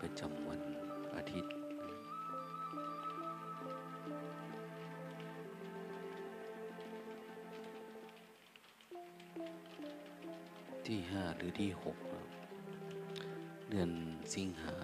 [0.00, 0.60] ประจำวัน
[1.16, 1.54] อาทิตย์
[10.86, 11.98] ที่ห้าหรือที่หก
[13.70, 13.90] เดือน
[14.34, 14.76] สิงหา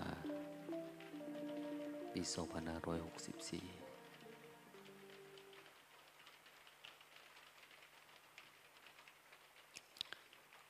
[2.13, 3.65] ปีสองพันห้าร้อยหกสิบสี่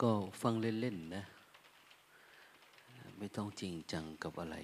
[0.01, 0.11] ก็
[0.41, 1.23] ฟังเล่น ๆ นะ
[3.17, 4.57] ไม่ต้องจริงจังกับอะไร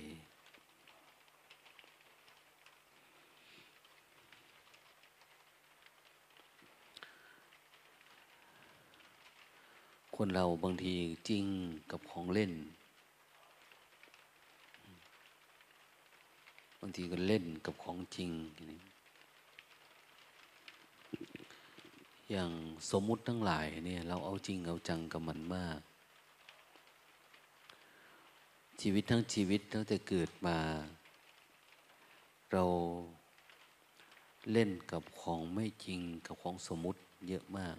[10.15, 10.93] คนเราบางที
[11.29, 11.45] จริง
[11.91, 12.51] กับของเล่น
[16.81, 18.31] บางทีก็เล่นกับของจริง
[22.31, 22.51] อย่าง
[22.91, 25.79] สมมุติทั้งหลายเนี่ย เราเอาจริงเอาจังกับมันมาก
[28.81, 30.57] ชีวิตทั้งชีวิตตั้งแต่เกิดมา
[32.51, 32.65] เรา
[34.51, 37.77] เล่นกับของไม่จริงกับของสมมุติเยอะมาก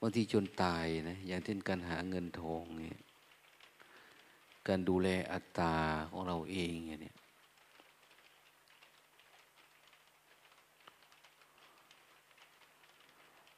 [0.00, 2.96] บางทีจนตายนะอย่างเช่นการหาเงินทองเนี่ย
[4.68, 5.74] การดูแลอัตตา
[6.10, 7.14] ของเราเองเนี่ย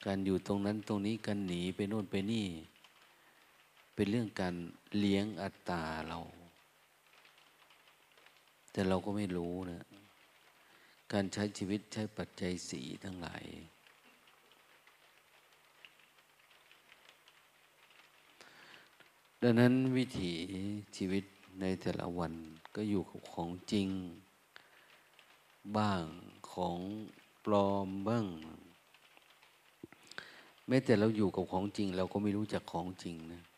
[0.07, 2.47] การอยู่ตรงนั้นตรงนี้การหนีไปโน่นไปนี่
[4.03, 4.56] เป็นเรื่องการ
[4.98, 6.19] เลี้ยงอัตตาเรา
[8.73, 9.84] แต่เราก็ไม่รู้นะ
[11.12, 13.45] การใช้ชีวิตใช้ปัจจัยสีทั้งหลาย
[19.42, 20.33] ดังนั้นวิถี
[20.97, 21.25] ชีวิต
[21.61, 22.33] ในแต่ละวัน
[22.75, 23.89] ก็อยู่กับของจริง
[25.77, 26.05] บ้าง
[26.53, 26.79] ของ
[27.45, 28.27] ปลอมบ้าง
[30.69, 33.50] แม้แต่เราอยู่กับของจริง เราก็ไม่รู้จักของจริงนะเ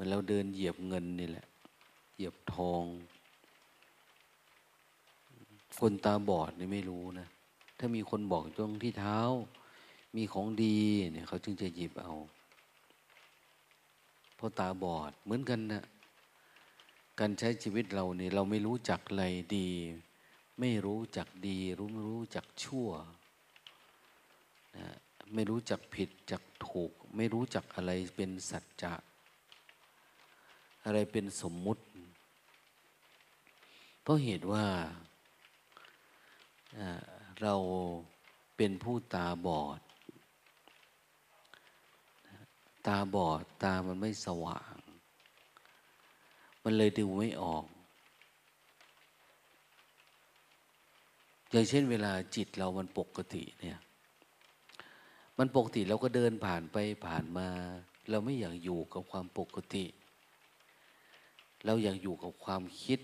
[0.00, 1.46] มือนเราเดินเหยียบเงินนี่แหละ
[2.14, 2.84] เหยียบทอง
[5.78, 7.28] คนตาบอดนี่ไม่รู้นะ
[7.78, 9.18] ถ้ามีคนบอกตรงที่เท้า
[10.16, 10.76] มีของดี
[11.12, 12.12] เนี่ยเขาจึงจะหยิบเอา
[14.36, 15.84] เพราะตาบอดเหมือนกันนะ
[17.20, 19.24] การใช้ชีวิตเราเนี่ยเราไม่รู้จักอะไร
[19.56, 19.68] ดี
[20.60, 22.88] ไม่รู้จักดี รู้ไม่รู้จักชั่ว
[24.76, 24.86] นะ
[25.34, 28.94] ไม่รู้จักผิดจักถูก ไม่รู้จักอะไรเป็นสัจจะ
[30.88, 31.82] อะไรเป็นสมมุติ
[34.02, 34.64] เพราะเหตุว่า
[37.42, 37.54] เรา
[38.56, 39.80] เป็นผู้ตาบอด
[42.86, 44.74] ตาบอดตามันไม่สว่าง
[46.62, 47.64] มันเลยดูไม่ออก
[51.50, 53.78] อย่างเช่นเวลาจิตเรามันปกติเนี่ย
[55.38, 56.76] มันปกติเราก็เดินผ่านไป
[57.06, 57.48] ผ่านมา
[58.10, 59.84] เราไม่อยากอยู่กับความปกติ
[61.64, 63.00] เราอยากอยู่กับความคิด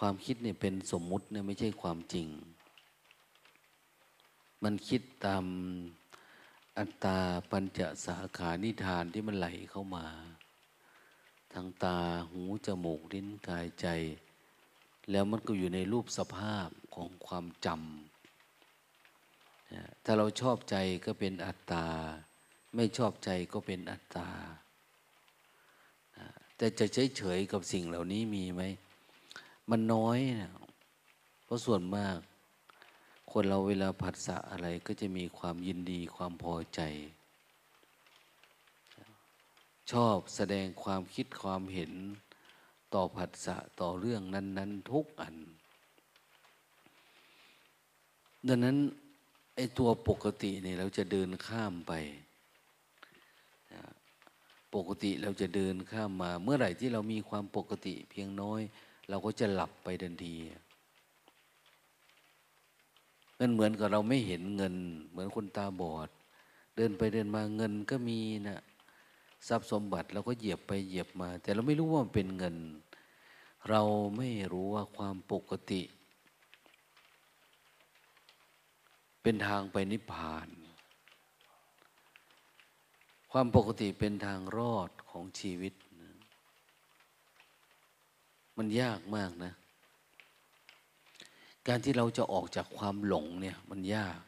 [0.00, 2.28] ความคิดเนี่ยเป็นสมมุติเนี่ยไม่ใช่ความจริง
[4.62, 5.44] มันคิดตาม
[6.78, 7.18] อัตตา
[7.50, 10.06] ปัญจสาขานิทานที่มันไหลเข้ามา
[11.52, 11.98] ทางตา
[12.30, 13.86] หูจมูกลิ้นกายใจ
[15.10, 21.86] แล้วมันก็อยู่ในรูปสภาพของความจำถ้าเราชอบใจก็เป็นอัตตา
[22.74, 24.28] ไม่ชอบใจก็เป็นอัตตา
[26.56, 28.62] แต่จะเฉยเฉยกับสิ่งเหล่านี้มีไหม
[29.70, 30.52] มันน้อยนะ
[31.44, 32.18] เพราะส่วนมาก
[33.32, 36.80] คนเราเวลาผัสสะอะไรก็จะมีความยินดีความพอใจ
[39.90, 41.92] ชอบแสดงความคิดความเห็น
[42.94, 45.34] ต่อผัสสะต่อเรื่องนั้น ๆ ทุกอัน
[48.48, 48.76] ดังนั้น
[49.56, 51.92] ไอ้ตัวปกติเนี่ยเราจะเดินข้ามไป
[54.76, 58.60] ปกติเราจะเดินข้ามมา เมื่อไหร่ที่เรามีความปกติเพียงน้อย
[59.08, 60.34] เราก็จะหลับไปทันที
[63.38, 64.74] มันเหมือนกับเราไม่เห็นเงิน
[65.10, 66.08] เหมือนคนตาบอด
[66.76, 68.60] เดินไปเดินมาเงินก็มีนะ
[69.48, 72.56] ทรัพย์สมบัติเราก็เหยียบไปเหยียบมา แต่เราไม่รู้ว่ามันเป็นเงิน
[73.70, 73.82] เรา
[74.16, 75.82] ไม่รู้ว่าความปกติ
[79.22, 80.48] เป็นทางไปนิพพาน
[83.38, 85.74] ความปกติเป็นทางรอดของชีวิต
[88.56, 89.52] มันยากมากนะ
[91.68, 94.18] การที่เราจะออกจากความหลงเนี่ยมันยาก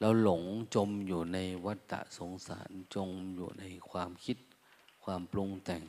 [0.00, 0.42] เราหลง
[0.74, 4.38] จมอยู่ในวัฏฏะสงสารจมอยู่ในความคิด
[5.04, 5.84] ความปรุงแต่ง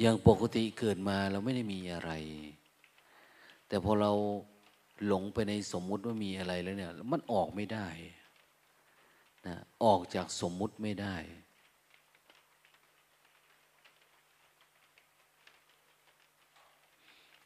[0.00, 2.12] อย่างปกติเกิดมาเราไม่ได้มีอะไร
[3.68, 4.12] แต่พอเรา
[5.06, 7.88] หลงไปในสมมุติว่ามีอะไรแล้วเนี่ย มันออกไม่ได้
[9.46, 11.16] นะออกจากสมมุติไม่ได้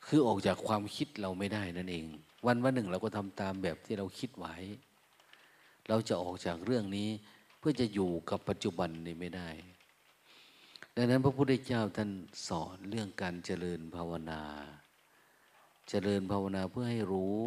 [0.06, 2.06] คือออกจากความคิดเราไม่ได้นั่นเอง
[2.46, 4.56] วันวันหนึ่งเราก็ทำตามแบบที่เราคิดไว้
[5.88, 7.08] เราจะออกจากเรื่องนี้
[7.58, 9.48] เพื่อจะอยู่กับปัจจุบันนี้ไม่ได้
[10.96, 12.10] ดังนั้นพระพุทธเจ้าท่าน
[12.48, 14.42] สอนเรื่องการเจริญภาวนา
[15.88, 17.38] เจริญภาวนาเพื่อให้รู้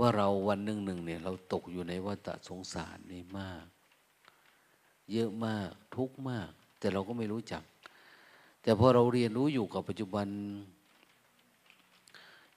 [0.00, 3.64] ว่าเราวันหนึ่งหนึ่งเนี่ยเราตกอยู่ในวัฏสงสารนี่มาก
[5.12, 7.62] เยอะมากทุกมาก แต่เราก็ไม่รู้จัก
[8.62, 10.28] แต่พอเราเรียนรู้อยู่กับปัจจุบัน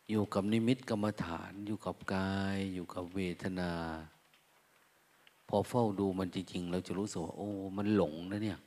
[0.09, 3.71] อยู่กับนิมิตกรรมฐาน อยู่กับกาย อยู่กับเวทนา
[5.47, 8.59] พอเฝ้าดูมันจริงๆ เราจะรู้สึกว่าโอ้ มันหลงนะเนี่ย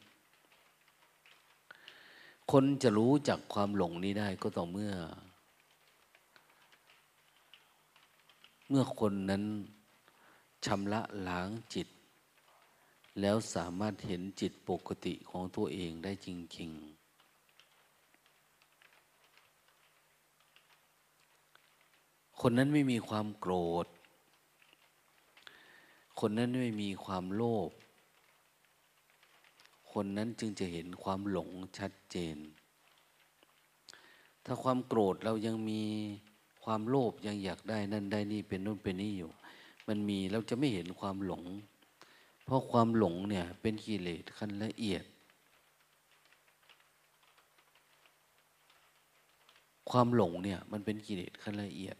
[2.50, 4.92] คนจะรู้จักความหลงนี้ได้ก็ต่อเมื่อ
[8.68, 9.44] เมื่อคนนั้น
[10.64, 11.88] ชำระล้างจิต
[13.20, 16.28] แล้วสามารถเห็นจิตปกติของตัวเองได้จ
[16.58, 16.96] ริง ๆ
[22.40, 23.54] คนนั้นไม่มีความโกร
[23.84, 23.86] ธ
[26.20, 27.70] คนนั้นไม่มีความโลภ
[29.92, 32.36] คนนั้นจึงจะเห็นความหลงชัดเจน
[34.44, 35.82] ถ้าความโกรธเรายังมี
[36.68, 39.30] ความโลภยังอยากได้นั่นได้นี่เป็นนู่นเป็นนี่อยู่
[39.88, 41.44] มันมีเราจะไม่เห็นความหลง
[42.44, 45.04] เพราะความหลงเนี่ย เป็นกิเลสขั้นละเอียด
[49.90, 51.96] ความหลงเนี่ยมันเป็นกิเลสขั้นละเอียด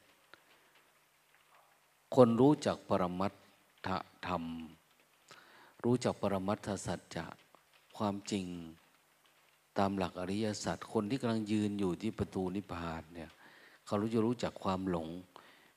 [2.14, 3.32] คนรู้จักปรมัต
[3.86, 3.88] ถ
[4.26, 4.44] ธรรม
[5.84, 7.26] รู้จักปรมัตถสัจจะ
[7.96, 8.46] ความจริง
[9.78, 13.30] ตามหลักอริยสัจคนที่กำลังยืนอยู่ที่ประตูนิพพานเนี่ย
[13.86, 15.08] เขารู้จะรู้จักความหลง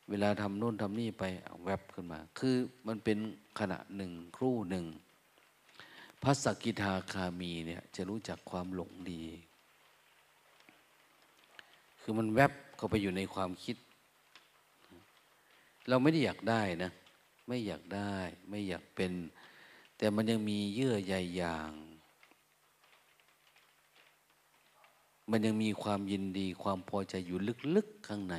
[0.09, 1.23] เวลาทำโน่นทำนี่ไป
[1.65, 2.55] แวบขึ้นมา คือ
[2.87, 3.17] มันเป็น
[3.59, 4.85] ขณะหนึ่งครู่หนึ่ง
[6.23, 9.23] พระสกิทาคามีเนี่ยจะรู้จักความหลงดี
[12.01, 13.77] คือมันแวบเข้าไปอยู่ในความคิด
[15.87, 16.91] เราไม่ได้อยากได้นะ
[17.47, 18.15] ไม่อยากได้
[18.49, 19.11] ไม่อยากเป็น
[19.97, 21.71] แต่มันยังมีเยื่อใยอย่าง
[25.29, 27.37] มันยังมีความยินดีความพอใจอยู่
[27.75, 28.37] ลึกๆข้างใน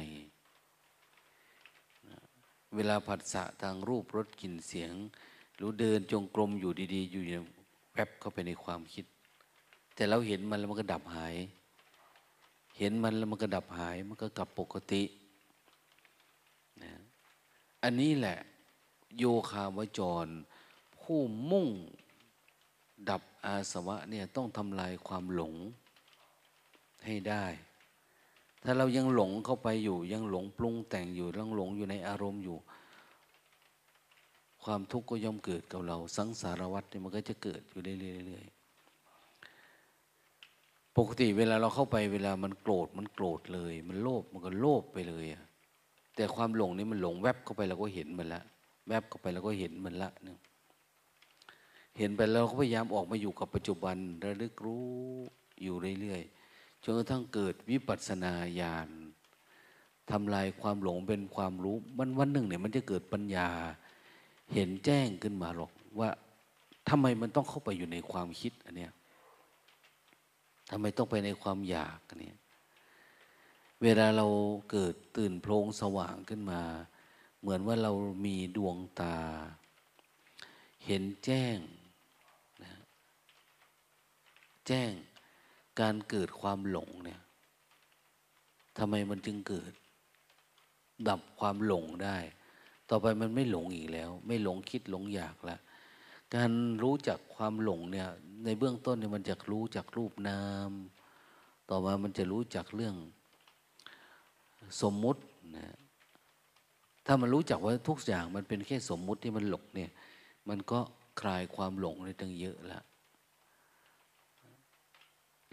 [2.75, 4.93] เวลาผัสสะทางรูปรสกลิ่นเสียง
[5.57, 7.23] หรือเดินจงกรมอยู่ดีๆ อยู่
[7.93, 9.05] แวบเข้าไปในความคิด
[9.95, 11.37] แต่เราเห็นมันแล้วมันก็ดับหาย
[12.79, 15.03] เห็นมันแล้วมันก็ดับหาย มันก็กลับปกติ
[16.83, 16.93] นะ
[17.83, 18.39] อันนี้แหละ
[19.19, 20.27] โยคาวจร
[20.99, 21.21] ผู้
[21.51, 21.69] มุ่ง
[23.11, 25.55] ดับอาสวะเนี่ยต้องทำลายความหลง
[27.07, 27.45] ให้ได้
[28.65, 32.57] ถ้าเรายังหลงเข้าไปอยู่ ยังหลงปรุงแต่งอยู่ยังหลงอยู่ในอารมณ์อยู่
[34.65, 38.57] ความทุกข์ก็ย่อมเกิดกับเรา สังสารวัฏเนี่ยมันก็จะเกิดอยู่เรื่อยๆ
[40.97, 45.43] ปกติเวลาเราเข้าไปเวลามันโกรธมันโกรธเลย มันโลภมันก็โลภไปเลยอะ
[46.17, 48.43] แต่ความหลงนี่มันหลงแวบเข้าไปเราก็เห็นมันละ
[48.89, 50.39] แวบเข้าไปเราก็เห็นมันละเนี่ย
[51.99, 54.87] เห็นไปแล้วก็พยายามออกมาอยู่กับปัจจุบันระลึกรู้
[55.63, 56.40] อยู่เรื่อยๆ
[56.83, 58.89] จนกระทั่งเกิดวิปัสสนาญาณ
[60.11, 63.49] ทำลายความหลงเป็นความรู้วันวันหนึ่งเนี่ยมันจะเกิดปัญญา
[64.53, 66.11] เห็นแจ้งขึ้นมาหรอกว่า
[66.89, 68.93] ทำไมมันต้องเข้าไปอยู่ในความคิดอันเนี้ย
[70.71, 72.39] ทำไมต้องไปในความอยากอันเนี้ย
[73.83, 74.27] เวลาเรา
[74.71, 76.63] เกิดตื่นโพลงสว่างขึ้นมา
[77.41, 77.93] เหมือนว่าเรา
[78.27, 79.17] มีดวงตา
[80.87, 81.59] เห็นแจ้ง
[82.63, 82.73] นะ
[84.67, 84.91] แจ้ง
[85.81, 87.21] การเกิดความหลงเนี่ย
[88.79, 89.73] ทำไมมันจึงเกิด
[91.09, 92.17] ดับความหลงได้
[92.89, 95.59] ต่อไปมันไม่หลงอีกแล้ว ไม่หลงคิดหลงอยากละ
[96.35, 96.51] การ
[96.83, 98.09] รู้จักความหลงเนี่ย
[98.45, 100.71] ในเบื้องต้นเนี่ยมันจะรู้จักรูปนาม
[101.71, 102.95] ต่อมามันจะรู้จักเรื่อง
[104.83, 105.23] สมมุติ
[105.57, 105.77] นะ
[107.07, 109.91] ถ้ามันรู้จักว่าทุกอย่างมันเป็นแค่สมมุติที่มันหลงเนี่ย
[110.49, 110.79] มันก็
[111.21, 112.85] คลายความหลงได้ตั้งเยอะแล้ว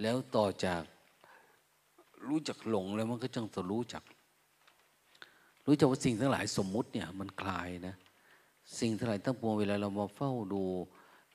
[0.01, 0.83] แล้วต่อจาก
[2.27, 4.03] รู้จักหลงแล้วมันก็จังจะรู้จัก
[5.65, 7.95] รู้จักว่าสิ่งทั้งหลายสมมุติเนี่ยมันคลายนะ
[8.79, 10.63] สิ่งทั้งหลายทั้งปวงเวลาเรามาเฝ้าดู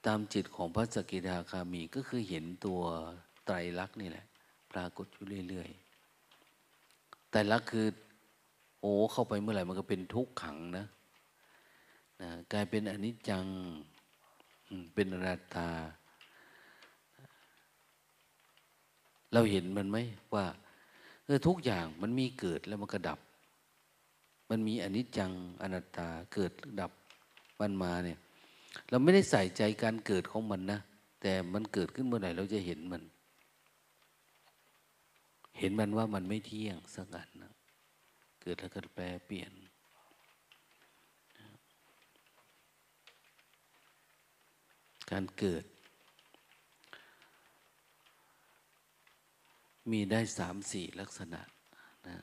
[0.07, 2.81] ตามจิตของพระสกิทาคามีก็คือเห็นตัว
[3.45, 4.27] ไตรลักษณ์นี่แหละ
[4.73, 7.87] ปรากฏอยู่เรื่อยๆไตรลักษณ์คือ
[8.81, 10.87] โอ้เข้าไปเมื่อไหร่มันก็เป็นทุกขังนะ
[12.23, 13.47] นะกลายเป็นอนิจจัง
[14.95, 15.69] เป็นอนัตตา
[19.33, 19.99] เราเห็นมันไหม
[20.35, 20.47] ว่า
[21.25, 23.19] เออทุกอย่างมันมีเกิดแล้วมันก็ดับ
[24.51, 26.93] มันมีอนิจจังอนัตตาเกิดดับ
[27.61, 28.19] มันมาเนี่ย
[28.89, 30.81] เราไม่ได้ใส่ใจการเกิดของมันนะ
[31.21, 33.03] แต่มันเกิดขึ้นเมื่อไหร่เราจะเห็นมัน
[35.59, 37.53] เห็นมันว่ามันไม่เที่ยงสักอันนะ
[38.43, 39.53] เกิดแล้วก็แปลเปลี่ยน
[45.11, 45.65] การเกิด
[49.91, 51.41] มีได้สามสี่ลักษณะ
[52.07, 52.17] นะ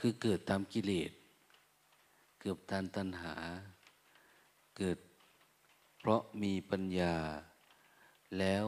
[0.00, 1.12] คือเกิดตามกิเลส
[2.40, 3.34] เกิดตามตัณหา
[4.76, 4.98] เกิด
[5.98, 7.14] เพราะมีปัญญา
[8.38, 8.64] แล้ว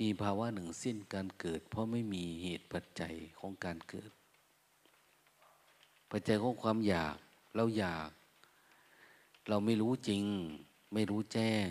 [0.00, 4.10] มีภาวะหนึ่งสิ้นการเกิด เพราะไม่มีเหตุปัจจัยของการเกิด
[6.10, 7.16] ปัจจัยของความอยาก
[7.56, 8.10] เราอยาก
[9.48, 10.24] เราไม่รู้จริง
[10.98, 11.68] ไม่รู้แจ้ง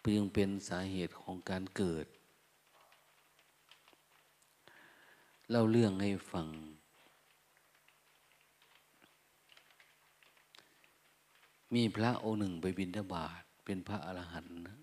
[0.00, 2.06] เพียงเป็นสาเหตุของการเกิด
[5.50, 6.46] เล่าเรื่องให้ฟัง
[11.74, 14.78] มีพระองค์หนึ่งไปบิณฑบาตเป็นพระอรหันต์นะ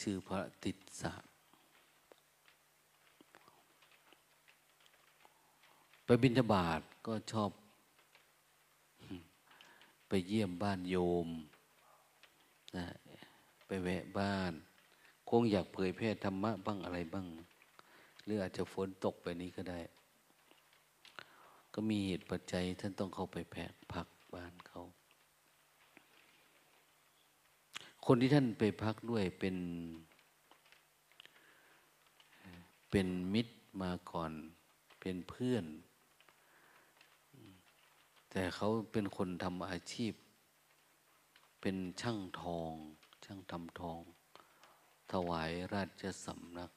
[0.00, 1.12] ชื่อพระติสสะ
[6.04, 7.50] ไปบิณฑบาตก็ชอบ
[10.10, 11.28] ไปเยี่ยมบ้านโยม
[12.76, 12.86] นะ
[13.66, 14.52] ไปแวะบ้าน
[15.28, 17.26] คงอยากเผยแพร่ธรรมะบ้างอะไรบ้าง
[18.24, 19.80] หรืออาจจะฝนตกไปนี้ก็ได้
[21.74, 24.82] ก็มีเหตุปัจจัยท่านต้องเข้าไปแพกพักบ้านเขา
[28.06, 29.56] คนที่ท่านไปพักด้วยเป็น
[32.90, 34.32] เป็นมิตรมาก่อน
[35.00, 35.64] เป็นเพื่อน
[38.30, 40.12] แต่เขาเป็นคนทำอาชีพ
[41.60, 42.72] เป็นช่างทอง
[43.24, 44.00] ช่างทำทอง
[45.12, 46.70] ถวายราชสำนัก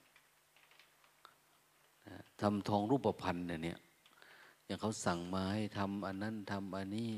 [2.41, 3.79] ทำทองรูปพันธ์เนี่ย
[4.65, 7.13] อย่างเขาสั่งมาให้ทำอันนั้นทำอันนี้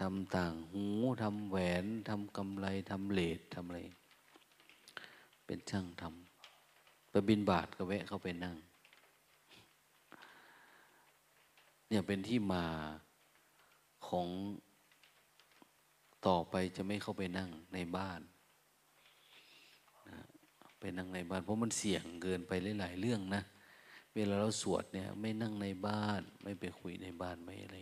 [0.00, 0.84] ทำต่างหู
[1.22, 3.80] ทำแหวนทำกำไรทำเลดทำอะไร
[5.46, 8.56] เป็นช่างทำไปบินบาทก็แวะเข้าไปนั่ง
[11.88, 12.66] เนี่ยเป็นที่มา
[14.08, 14.28] ของ
[16.26, 18.20] ต่อไปจะไม่เข้าไปนั่งในบ้าน
[20.80, 23.42] ไปนั่งในบ้าน เพราะมันเสี่ยงเกินไปหลาย ๆ เรื่องนะ
[24.14, 27.76] เวลาเราสวดเนี่ย ไม่นั่งในบ้าน ไม่ไปคุยในบ้านไม่อะไร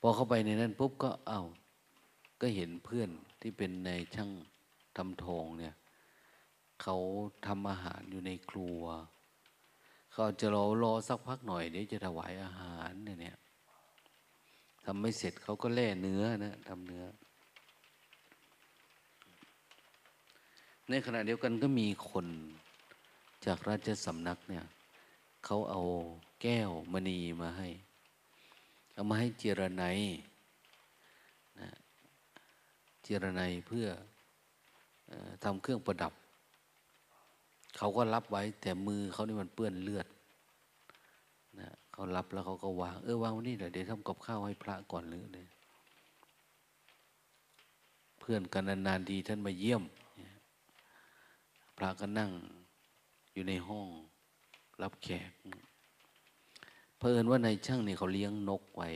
[0.00, 1.42] พอเข้าไปในนั้นปุ๊บก็เอา้า
[2.40, 3.10] ก็เห็นเพื่อน
[3.40, 4.30] ที่เป็นในช่าง
[4.96, 5.74] ทำทองเนี่ย
[6.82, 6.96] เขา
[7.46, 8.82] ทำอาหารอยู่ในครัว
[10.18, 13.36] เขาจะรอรอสักพักหน่อยเดี๋ยวจะถวายอาหารเนี่ย
[14.84, 17.04] ทำไม่เสร็จเขาก็แล่เนื้อนะทำเนื้อ
[20.88, 22.26] ในขณะเดียวกันก็มีคน
[23.46, 24.64] จากราชสำนักเนี่ย
[25.44, 25.82] เขาเอา
[26.42, 27.68] แก้วมณีมาให้
[28.94, 29.84] เอามาให้เจรไน
[31.60, 31.70] นะ
[33.02, 33.86] เจรไนเพื่อ
[35.44, 36.12] ทำเครื่องประดับ
[37.76, 40.06] เขาก็รับไว้ แต่มือเขานี่มันเปื้อนเลือด
[41.60, 45.46] นะเขารับแล้วเขาก็วาง เออวางวันนี้เดี๋ยวเดี๋ยวทำกับข้าวให้พระก่อนหรือเลย
[48.18, 49.82] เพื่อนกันนานๆดีท่านมาเยี่ยม
[51.76, 52.30] พระก็นั่ง
[53.32, 53.86] อยู่ในห้อง
[54.82, 55.30] รับแขก
[56.96, 58.88] เพอิญว่าในช่างนี่เขาเลี้ยงนกไว้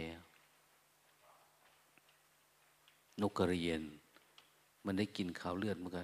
[3.23, 3.81] นกกระเรียน
[4.85, 6.03] มันได้กินข้าวเลือดมันก็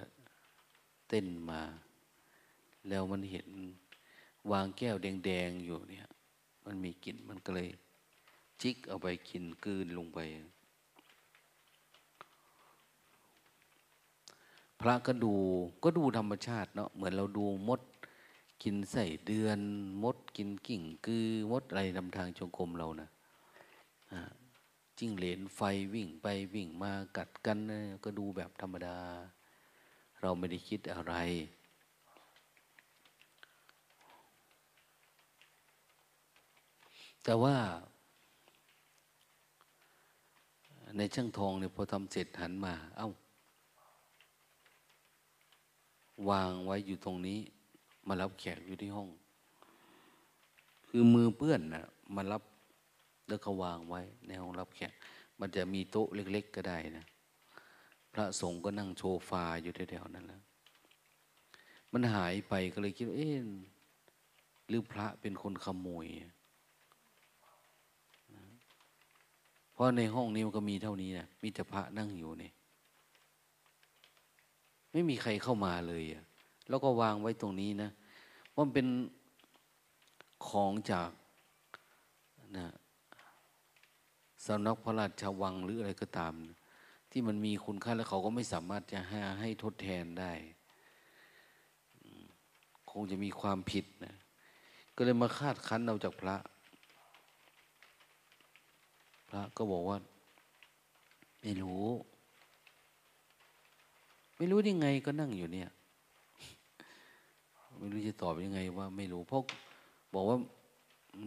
[1.07, 1.61] เต้นมา
[2.89, 3.47] แล้วมันเห็น
[4.51, 6.07] วางแก้วแดงๆอยู่เนี่ย
[6.65, 7.69] มันมีกลิ่นมันก็เลย
[8.61, 10.19] จิกเอาไปกินกืนลงไป
[14.79, 15.33] พระก็ดู
[15.83, 17.81] ก็ดูธรรมชาติเนาะเหมือนเราดูมด
[18.63, 19.59] กินใส่เดือน
[20.03, 23.09] มดกินกิ่งคือมดอะไรนำทางจงกรมเรานะ
[24.97, 25.61] จิ้งเหลนไฟ
[25.93, 27.57] วิ่งไปวิ่งมากัดกัน
[28.03, 28.97] ก็ดูแบบธรรมดา
[30.21, 31.13] เราไม่ได้คิดอะไร
[37.29, 37.55] แต่ว่า
[40.97, 43.09] ในช่างทองเนี่ยพอทำเสร็จหันมา เอา้า
[46.29, 47.39] วางไว้อยู่ตรงนี้
[48.07, 49.09] มารับแขกอยู่ที่ห้อง
[50.89, 52.43] คือมือเปื้อนนะมารับ
[53.29, 54.93] แล้วก็วางไว้ ในห้องรับแขก
[55.39, 57.05] มันจะมีโต๊ะเล็ก ๆ ก็ได้นะ
[58.13, 60.41] พระสงฆ์ก็นั่งโชฟาอยู่แถวๆนั้นแล้ว
[61.93, 63.37] มันหายไปก็เลยคิดว่าเอ๊ะ
[64.67, 66.07] หรือพระเป็นคนขโมย
[69.77, 72.53] เพราะในห้องนี้มันก็มีเท่านี้นะมีแต่พระนั่งอยู่เนี่ย
[74.91, 76.23] ไม่มีใครเข้ามาเลยอะ
[76.69, 77.89] แล้วก็วางไว้ตรงนี้นะ
[78.53, 78.87] ว่ามันเป็น
[80.47, 81.09] ของจาก
[82.57, 82.67] นะ
[84.45, 86.33] สำนักพระราชวังหรืออะไรก็ตาม
[87.11, 90.31] ที่มันมีคุณค่าแล้วเขาก็ไม่สามารถจะให้ให้ทดแทนได้
[92.91, 94.15] คงจะมีความผิดนะ
[94.95, 96.37] ก็เลยมาคาดคั้นเอาจากพระ
[99.29, 99.97] พระก็บอกว่า
[101.41, 101.85] ไม่รู้
[104.37, 105.69] ไม่รู้ยังไงก็นั่งอยู่เนี่ย
[107.79, 109.41] ไม่รู้จะตอบยังไงว่าไม่รู้เพราะ
[110.13, 110.37] บอกว่า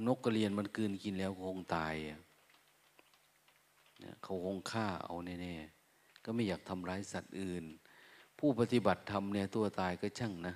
[0.07, 7.64] นกกระเรียนมันกืนกินแล้วคงตายเนี่ยเขาคงฆ่าเอาแน่ๆก็ไม่อยากทำร้ายสัตว์อื่น
[8.38, 10.54] ผู้ปฏิบัติธรรมเนี่ยตัวตายก็ช่างนะ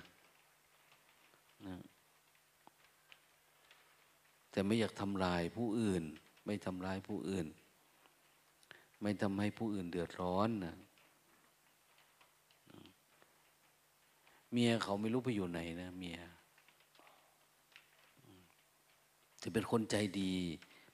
[1.67, 1.75] นะ
[4.51, 6.03] แต่ไม่อยากทำลายผู้อื่น
[6.45, 7.47] ไม่ทำร้ายผู้อื่น
[9.01, 10.75] ไม่ทำให้ผู้อื่นเดือดร้อนนะ
[14.51, 16.19] เมียเขาไม่รู้ไปอยู่ไหนนะเมีย
[19.41, 20.33] จะเป็นคนใจดี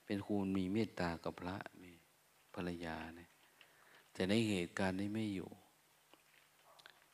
[0.05, 1.91] เป็นคนมีเมตตากับพระมี
[2.53, 3.29] ภรรยาเนี่ย
[4.13, 5.49] แต่ในเหตุการณ์นี้ไม่อยู่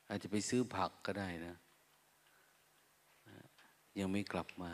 [0.08, 1.56] อาจจะไปซื้อผักก็ได้นะ
[4.00, 4.72] ยังไม่กลับมา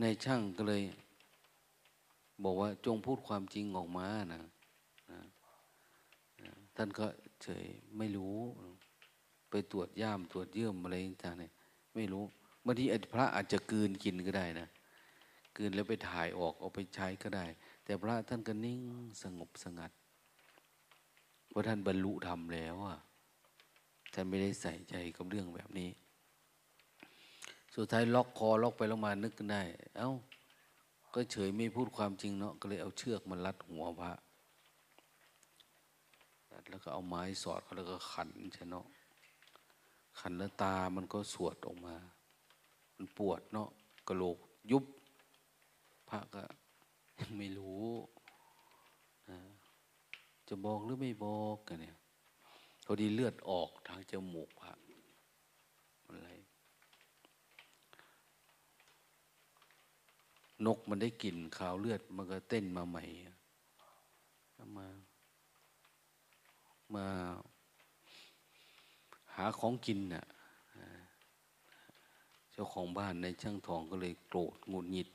[0.00, 0.82] ในช่างก็เลย
[2.44, 4.42] บอกว่าจงพูดความจริงออกมานะ
[5.10, 5.20] นะ
[6.76, 7.06] ท่านก็
[7.42, 7.64] เฉย
[7.98, 8.36] ไม่รู้
[9.50, 11.52] ไปตรวจย่ามตรวจเยื่อมอะไรต่างเนี่ย
[11.94, 12.24] ไม่รู้
[12.64, 12.84] บางที
[13.14, 14.68] พระอาจจะกืนกินก็ได้นะ
[15.56, 17.44] กืนแล้วไปถ่ายออกเอาไปใช้ก็ได้
[17.84, 18.80] แต่พระท่านก็นิ่ง
[19.22, 19.90] สงบสงัด
[21.48, 22.98] เพราะท่านบรรลุธรรมแล้วอะ
[24.14, 25.90] ท่านไม่ได้ใส่ใจกับเรื่องแบบนี้
[27.74, 29.62] สุดท้ายล็อกคอล็อกไปล้วมานึกกันได้
[29.98, 30.10] เอา้า
[31.14, 34.12] ก็เฉยไม่พูดความจริงเนาะก็เลยเอาเชือกมารัดหัวพระ
[36.70, 38.86] แล้วก็เอาไม้สอดเขาแล้วก็ขันใช่เนาะ
[40.20, 41.94] ขันแล้วตามันก็สวดออกมา
[42.96, 43.68] มันปวดเนาะ
[44.08, 44.38] กระโหลก
[44.70, 44.84] ยุบ
[46.08, 46.42] พระก็
[47.18, 47.86] ยังไม่รู้
[49.30, 49.38] นะ
[50.48, 51.96] จะบอกหรือไม่บอกกันเนี่ย
[52.84, 54.72] พอดีเลือดออกทางจมูกพระ
[56.06, 56.28] อะไร
[60.66, 63.04] นกมันได้กลิ่นขาวเลือด มันก็เต้นมาใหม่
[64.76, 64.86] มา
[66.94, 67.06] มา
[69.34, 70.24] หาของกินน่ะ
[72.52, 75.08] เจ้าของบ้านในช่างทองก็เลยโกรธงุนหงิด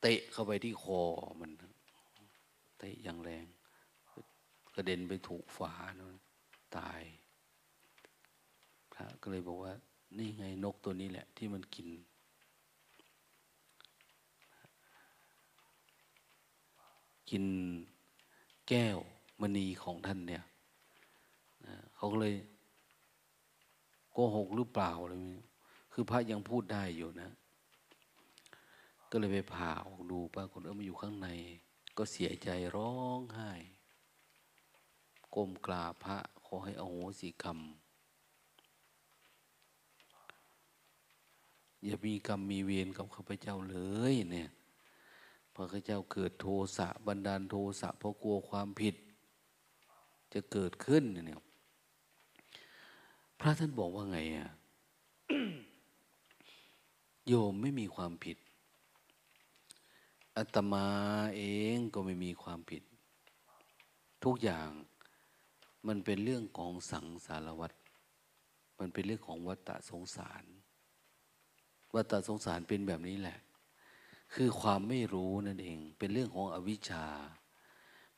[0.00, 1.00] เตะเข้าไปที่คอ
[1.40, 1.50] มัน
[2.78, 3.46] เตะอย่างแรง
[4.74, 6.06] กระเด็นไปถูกฝานะ
[6.76, 7.02] ตาย
[8.92, 9.72] พระก็เลยบอกว่า
[10.18, 11.88] นี่ไงนกตัวนี้แหละ ที่มันกิน
[17.30, 17.44] กิน
[18.68, 18.98] แก้ว
[19.40, 20.44] มณีของท่านเนี่ย
[21.96, 22.36] เขาก็เลย
[24.12, 25.14] โกหกหรือเปล่าอะไร
[25.92, 27.30] คือพระยังพูดได้อยู่นะ
[29.10, 31.28] ก็เลยไปผ่าออกดูปรากฏเออมาอยู่ข้างใน
[31.96, 33.52] ก็เสียใจร้องไห้
[35.34, 37.58] ก้มกราบพระขอให้อโหสิกรรม
[41.84, 43.78] อย่ามีกรรมมีเวรกับข้าพเจ้าเล
[44.12, 44.50] ยเนี่ย
[45.56, 48.94] พระเจ้าเกิดโทสะบันดาลโทสะเพราะกลัวความผิด
[50.32, 51.40] จะเกิดขึ้นเนี่ย
[53.40, 54.50] พระท่านบอกว่าไงอะ
[57.26, 58.36] โยมไม่มีความผิด
[60.36, 60.86] อาตมา
[61.36, 61.42] เอ
[61.74, 62.82] งก็ไม่มีความผิด
[64.24, 64.68] ทุกอย่าง
[65.86, 67.76] มันเป็นเรื่องของสังสารวัตร
[68.78, 70.44] มันเป็นเรื่องของวัฏฏะสงสาร
[71.94, 73.38] วัฏฏะสงสารเป็นแบบนี้แหละ
[74.34, 77.06] คือความไม่รู้นั่นเอง เป็นเรื่องของอวิชชา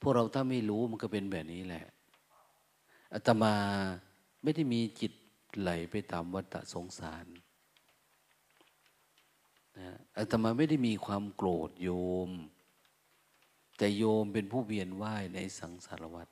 [0.00, 1.86] พวกเราถ้าไม่รู้มันก็เป็นแบบนี้แหละ
[3.14, 3.54] อาตมา
[4.42, 5.12] ไม่ได้มีจิต
[5.58, 7.26] ไหลไปตามวัฏสงสาร
[9.78, 11.90] นะอาตมาไม่ได้มีความโกรธโย
[12.28, 12.30] ม
[13.76, 16.28] แต่โยมเป็นผู้เวียนว่ายในสังสารวัฏ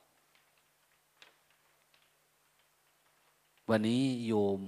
[3.71, 4.61] วันนี้โยม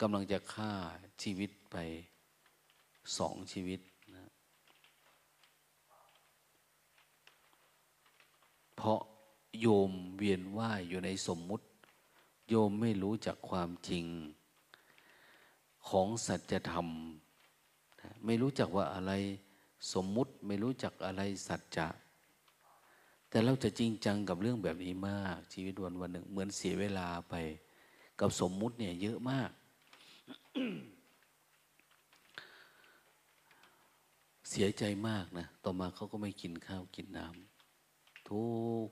[0.00, 0.72] กำลังจะฆ่า
[1.22, 1.76] ชีวิตไป
[3.18, 3.80] สองชีวิต
[8.78, 9.00] เพราะ
[9.60, 11.66] โยมเวียนว่ายอยู่ในสมมุติ
[12.48, 14.04] โยมไม่รู้จักความจริง
[15.88, 16.88] ของสัจธรรม
[18.24, 19.12] ไม่รู้จักว่าอะไร
[19.92, 21.88] สมมุติไม่รู้จักอะไรสัจจะ
[23.28, 27.34] แต่เราจะจริงจังกับเรื่องแบบนี้มาก ชีวิตวันวันหนึ่งเหมือนเสียเวลาไป
[28.20, 29.50] กับสมมุติเนี่ยเยอะมาก
[34.50, 37.47] เสียใจมากนะ ต่อมาเขาก็ไม่กินข้าวกินน้ำ
[38.30, 38.48] ทุ
[38.86, 38.88] ก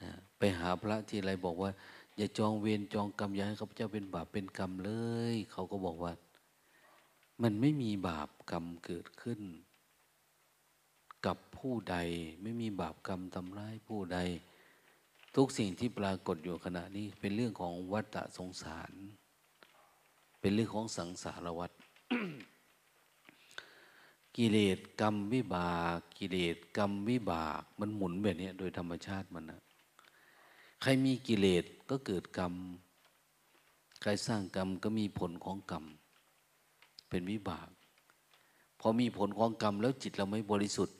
[0.00, 1.70] นะไปหาพระที่ไรบอกว่า
[2.16, 4.92] อย่าจองเวรจองกรรมอย่าให้ข้าพเจ้าเป็นบาปเป็นกรรมเล
[5.32, 6.12] ย เขาก็บอกว่า
[7.42, 9.40] มันไม่มีบาปกรรมเกิดขึ้น
[11.26, 11.96] กับผู้ใด
[12.42, 14.18] ไม่มีบาปกรรมทำร้ายผู้ใด
[15.36, 18.92] ทุกสิ่งที่ปรากฏอยู่ขณะนี้ เป็นเรื่องของวัฏสงสาร
[20.40, 21.70] เป็นเรื่องของสังสารวัฏ
[24.38, 29.60] กิเลสกรรมวิบาก กิเลสกรรมวิบาก มันหมุนแบบนี้โดยธรรมชาติมันนะ
[30.82, 32.52] ใครมีกิเลสก็เกิดกรรม
[34.02, 35.84] ใครสร้างกรรมก็มีผลของกรรม
[37.08, 37.68] เป็นวิบาก
[38.80, 40.96] พอมีผลของกรรมแล้วจิตเราไม่บริสุทธิ์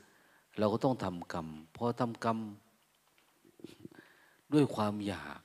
[0.58, 1.46] เราก็ต้องทำกรรม
[1.76, 2.38] พอทำกรรม
[4.52, 5.40] ด้วยความอยาก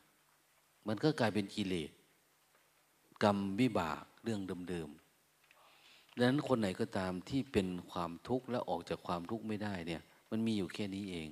[0.88, 1.92] มันก็กลายเป็นกิเลส
[3.24, 5.03] กรรมวิบากเรื่องเดิมๆ
[6.18, 11.28] ดังนั้นคนไหนก็ตามที่เป็นความทุกข์และออกจากความทุกข์ไม่ได้เนี่ย มันมีอยู่แค่นี้เอง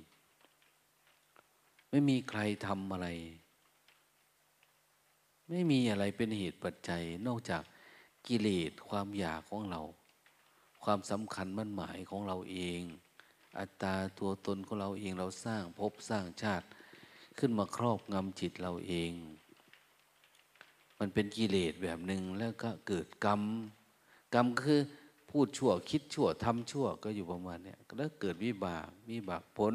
[1.90, 3.08] ไม่มีใครทำอะไร
[5.50, 7.62] ไม่มีอะไรเป็นเหตุปัจจัย นอกจาก
[8.26, 9.80] กิเลสความอยากของเรา
[10.84, 12.80] ความสำคัญมั่นหมายของเราเอง
[13.58, 16.66] อัตตาตัวตนของเราเองเราสร้างภพสร้างชาติ
[17.38, 19.12] ขึ้นมาครอบงำจิตเราเอง
[20.98, 23.42] มันเป็นกิเลสแบบหนึ่งแล้วก็เกิดกรรม
[24.34, 24.80] กรรมคือ
[25.30, 29.74] พูดชั่วคิดชั่วทำชั่วก็อยู่ประมาณนี้แล้วเกิดวิบากวิบากผล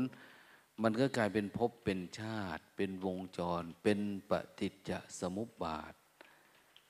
[0.83, 5.93] มันก็กลายเป็นภพเป็นชาติ เป็นวงจร เป็นปฏิจจสมุปบาท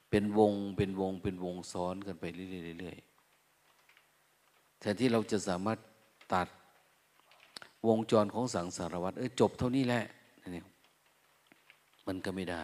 [0.09, 5.79] เป็นวงเป็นวงเป็นวงซ้อนกันไปเรื่อยๆแทนที่เราจะสามารถ
[6.33, 6.47] ตัด
[7.87, 10.05] วงจรของสังสารวัฏเออจบเท่านี้แหละ
[10.55, 10.63] นี่
[12.07, 12.63] มันก็ไม่ได้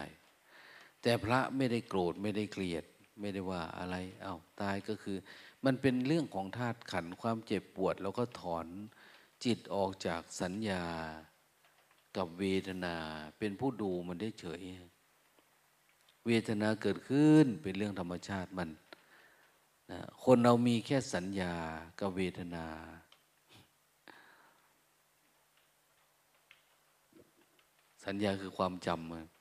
[1.02, 2.84] แต่พระไม่ได้โกรธไม่ได้เกลียด
[3.20, 5.16] ไม่ได้ว่าอะไรเอา้าตายก็คือ
[5.64, 8.66] มันเป็นเรื่องของธาตุขันความเจ็บปวด แล้วก็ถอน
[9.44, 10.84] จิตออกจากสัญญา
[12.16, 12.96] กับเวทนา
[13.38, 14.62] เป็นผู้ดูมันได้เฉย
[16.26, 18.70] เวทนาเกิดขึ้นเป็นเรื่องธรรมชาติมัน
[19.90, 21.54] นะคนเรามีแค่สัญญา
[22.00, 22.66] กับเวทนา
[28.04, 29.33] สัญญาคือความจำ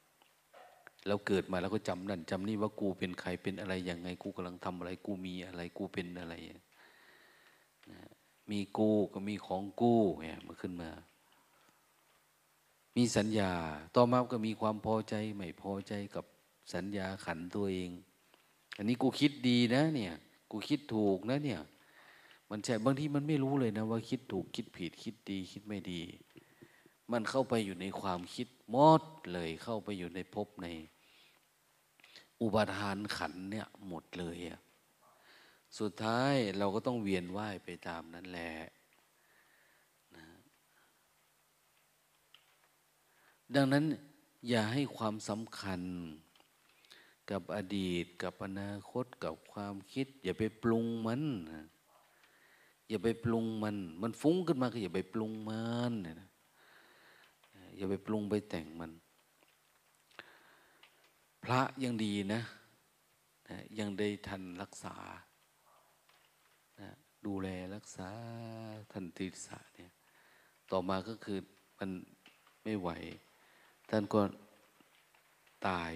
[1.08, 6.66] เราเกิดมาแล้วก็จำนั่นจำนี่ว่ากูเป็นใครเป็นอะไรอย่างไงกูกำลังทำอะไร กูมีอะไรกูเป็นอะไรนะ
[8.52, 10.90] มีกูก็มีของกูเนี่ยมันขึ้นมา
[12.96, 13.52] มีสัญญา
[13.96, 16.26] ต่อมาก็มีความพอใจไม่พอใจกับ
[16.74, 17.92] สัญญาขันตัวเอง
[18.78, 20.14] อันนี้กูคิดดีนะเนี่ย
[20.52, 21.62] กูคิดถูกนะเนี่ย
[22.50, 26.02] มันใช่บางทีมันไม่รู้เลยนะว่าคิดถูกคิดผิดคิดดีคิดไม่ดี
[27.12, 30.68] มันเข้าไปอยู่ในความคิดมอดเลยเข้าไปอยู่ในภพใน
[32.44, 34.60] อุปทานขันเนี่ยหมดเลยอะ
[35.80, 38.54] สุดท้ายเราก็ต้องเวียนว่ายไปตามนั้นแหละ
[40.16, 40.26] นะ
[43.56, 43.86] ดังนั้น
[44.50, 45.82] อย่าให้ความสำคัญ
[47.32, 51.24] กับอดีต กับอนาคตกับความคิด อย่าไปปรุงมัน
[52.90, 56.30] อย่าไปปรุงมัน มันฟุ้งขึ้นมาก็อย่าไปปรุงมันนะ
[57.78, 58.92] อย่าไปปรุงไปแต่งมัน
[61.44, 62.42] พระยังดีนะ
[63.80, 64.96] ยังได้ทันรักษา
[67.26, 68.10] ดูแลรักษา
[68.92, 69.92] ท่านติสะเนี่ย
[70.72, 71.40] ต่อมาก็คือ
[71.80, 71.90] มัน
[72.64, 72.90] ไม่ไหว
[73.90, 74.22] ท่านก็
[75.68, 75.94] ตาย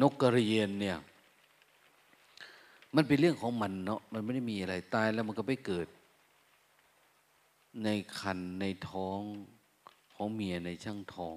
[0.00, 0.98] นกกระเรียนเนี่ย
[2.94, 5.86] มันเป็นเรื่องของมันเนาะมันไม่ได้มีอะไรตายแล้วมันก็ไปเกิด
[7.84, 7.88] ใน
[8.18, 9.20] คันในท้อง
[10.22, 11.36] ของเมียในช่างทอง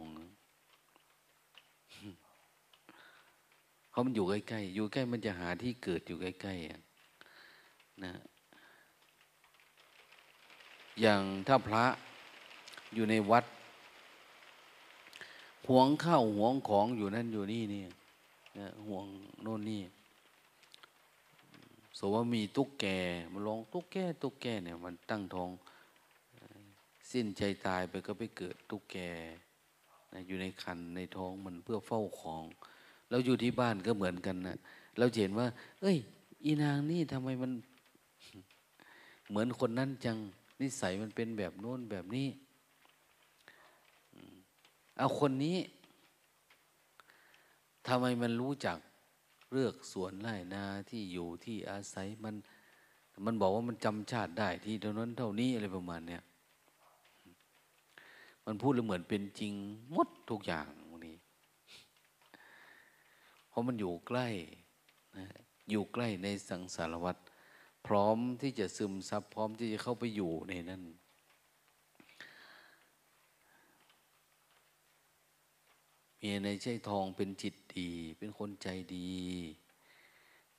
[3.90, 8.14] เพรามันอยู่ใกล้ๆ อยู่ใกล้มันจะหาที่เกิดอยู่ใกล้ๆนะ
[11.02, 11.86] อย่างถ้าพระ
[12.94, 13.46] อยู่ในวัด
[15.68, 17.84] ห่วงข้าวห่วงของอยู่นั่นอยู่นี่นี่
[18.60, 19.06] นะห่วง
[19.42, 19.82] โน่นนี่
[21.98, 22.86] สมว่ามีตุ๊กแก
[23.32, 25.52] มันลองตุ๊กแกตุ๊กแกเนี่ย มันตั้งท้อง
[27.14, 28.98] สิ้นใจตายไปก็ไปเกิดตุ๊กแก
[30.14, 32.44] นะอยู่ในคันในท้องมันเพื่อเฝ้าของ
[33.10, 34.58] เราอยู่ที่บ้านก็เหมือนกันนะ
[34.98, 35.48] เราเห็นว่า
[35.82, 35.98] เอ้ย
[36.44, 37.52] อีนางนี่ทำไมมัน
[39.30, 40.18] เหมือนคนนั้นจัง
[40.62, 42.28] นิสัยมันเป็นแบบโน้นแบบนี้
[44.98, 45.58] เอาคนนี้
[47.88, 48.78] ทำไมมันรู้จัก
[49.52, 52.36] เลือกสวนไร่นาที่อยู่ที่อาศัยมัน
[53.26, 56.24] มันบอกว่ามันจำชาติได้ที่เท่านั้นเท่านี้อะไรประมาณเนี้ย
[58.46, 59.54] มันพูดแล้วเหมือนเป็นจริง
[59.92, 61.16] หมดทุกอย่างวกนี้
[63.50, 64.28] เพราะมันอยู่ใกล้
[65.18, 65.28] นะ
[65.70, 67.22] อยู่ใกล้ในสังสารวัตร
[67.88, 70.84] พร้อมที่จะซึมซับพร้อมที่จะเข้าไปอยู่ในนั้น
[76.22, 79.12] มีในใช่ทองเป็นจิตดี เป็นคนใจดี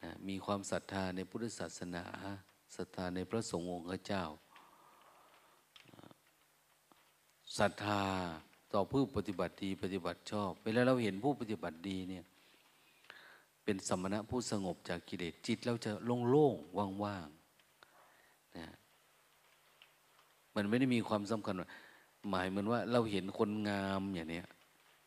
[0.02, 2.04] นะมีความศรัทธาในพุทธศาสนา
[2.76, 4.24] ศรัทธาในพระสงฆ์องค์เจ้า
[7.58, 8.02] ศรัทธา
[8.72, 12.24] ต่อผู้ปฏิบัติดีปฏิบัติชอบ เวลาเราเห็นผู้ปฏิบัติดีเนี่ย
[13.64, 15.90] เป็นสมณะผู้สงบจากกิเลสจิตเราจะ
[16.28, 18.66] โล่งๆว่างๆนะ
[20.54, 21.54] มันไม่ได้มีความสำคัญ
[22.30, 24.46] หมายเหมือนว่าเราเห็นคนงามอย่างเนี้ย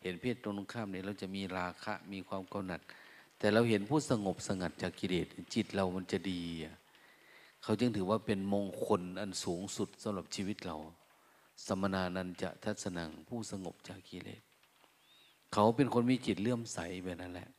[0.04, 2.82] เห็นเพศตรงข้ามเนี่ยเราจะมีราคะมีความกำหนัด
[3.40, 6.42] แต่เราเห็นผู้สงบสงัดจากกิเลสจิตเรามันจะดี
[7.64, 10.78] เขาจึงถือว่าเป็นมงคลอันสูงสุดสำหรับชีวิตเรา
[11.65, 14.41] สมนานันจะทัศนังผู้สงบจากกิเลส
[15.54, 17.50] เขาเป็นคนมีจิตเลื่อมใสแบบนั้นแหละ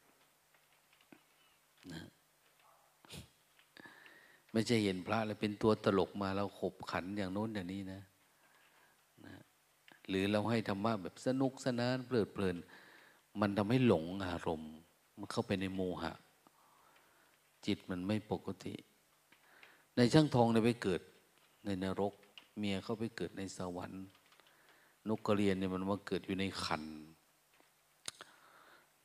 [1.93, 2.03] นะ
[4.53, 8.01] ไม่ใช่เห็นพระแล้วเป็นตัวตลกมาเราขบขันอย่างโน้นอย่างนี้นะ
[9.25, 9.35] นะ
[10.09, 12.57] หรือเราให้ธรรมะแบบสนุกสนานเพลิดเพลิน
[13.41, 14.73] มันทำให้หลงอารมณ์
[15.19, 16.13] มันเข้าไปในโมหะ
[17.67, 18.75] จิตมันไม่ปกติ
[19.97, 21.01] ในช่างทองเนี่ยไปเกิด
[21.65, 22.13] ในนรก
[22.59, 24.05] เมียเขาไปเกิดในสวรรค์
[25.09, 26.83] นกกระเรียนเนี่ยมันมาเกิดอยู่ในขัน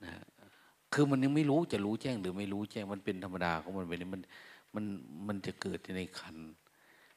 [0.06, 0.14] นะ
[0.94, 4.22] คือมันยังไม่รู้จะรู้แจ้งหรือไม่รู้แจ้งมันเป็นธรรมดาของมันไปนี่มัน
[4.76, 4.86] มัน
[5.28, 6.38] มันจะเกิดในคัน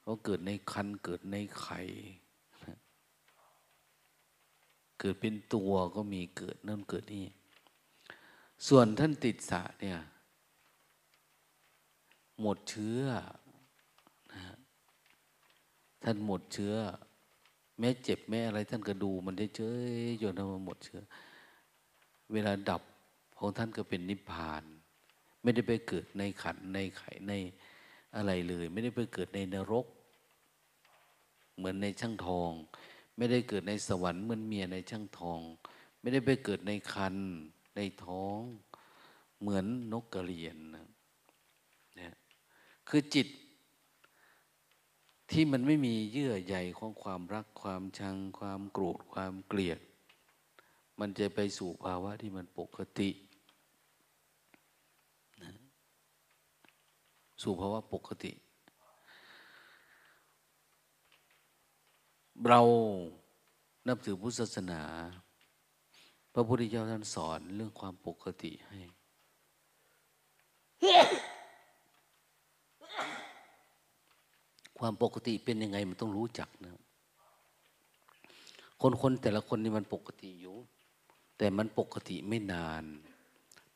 [0.02, 1.80] เขาเกิดในคันเกิดในไข่
[5.00, 7.26] เกิดเป็นตัวก็มีเกิดนั่นเกิดนี่
[8.68, 9.98] ส่วนท่านติดสะเนี่ย
[12.40, 13.02] หมดเชื้อ
[16.08, 16.74] ท่านหมดเชื้อ
[17.78, 19.92] แม้เจ็บแม้อะไร ท่านก็ดูมันได้เฉย
[20.22, 21.00] จนมันหมดเชื้อ
[22.32, 22.82] เวลาดับ
[23.38, 24.62] ของท่านก็เป็นนิพพาน
[25.42, 27.32] ไม่ได้ไปเกิดในขันในไข่ใน
[28.16, 29.86] อะไรเลย ไม่ได้ไปเกิดในนรก
[31.56, 32.50] เหมือนในช่างทอง
[33.16, 35.40] ไม่ได้เกิดในสวรรค์เหมือนเมียในช่างทอง
[36.00, 37.16] ไม่ได้ไปเกิดในคัน
[37.76, 38.38] ในท้อง
[39.40, 40.88] เหมือนนกกระเรียนนะ
[41.96, 42.14] เนี่ย
[42.88, 43.28] คือจิต
[45.30, 49.78] ที่มันไม่มีเยื่อใยของความรักความชัง ความโกรธความเกลียด
[51.00, 53.10] มันจะไปสู่ภาวะที่มันปกติ
[57.42, 58.32] สู่ภาวะปกติ
[62.48, 62.60] เรา
[63.88, 64.82] นับถือพุทธศาสนา
[66.32, 68.78] พระพุทธเจ้าท่านสอนเรื่องความปกติให้
[74.78, 76.72] ความปกติเป็นยังไงมันต้องรู้จักนะ
[78.80, 80.56] คนคนแต่ละคนนี่มันปกติอยู่
[81.38, 82.84] แต่มันปกติไม่นาน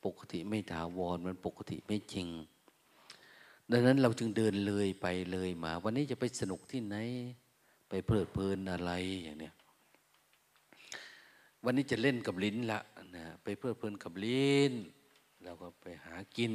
[0.05, 2.29] ปกติไม่ถาวร มันปกติไม่จริง
[3.71, 6.97] ดังนั้นเราจึงเดินเลยไปเลยมา วันนี้จะไปสนุกที่ไหน
[7.89, 9.55] ไปเพลิดเพลินอะไรอย่างเนี้ย
[11.65, 12.81] วันนี้จะเล่นกับลิ้นละ
[13.17, 14.73] นะไปเพลิดเพลินกับลิ้น
[15.43, 16.53] เราก็ไปหากิน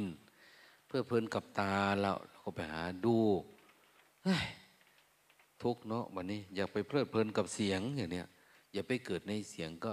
[0.86, 3.16] เพลิดเพลินกับตาเราเราก็ไปหาดู
[5.62, 8.26] ทุกเนาะวันนี้ อยากไปเพลิดเพลินกับเสียงอย่างเนี้ย
[8.72, 9.92] อย่าไปเกิดในเสียงก็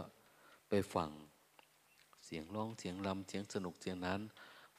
[0.70, 1.10] ไปฟัง
[2.26, 4.22] เสียงร้องเสียงรำเสียงสนุกเสียงนั้น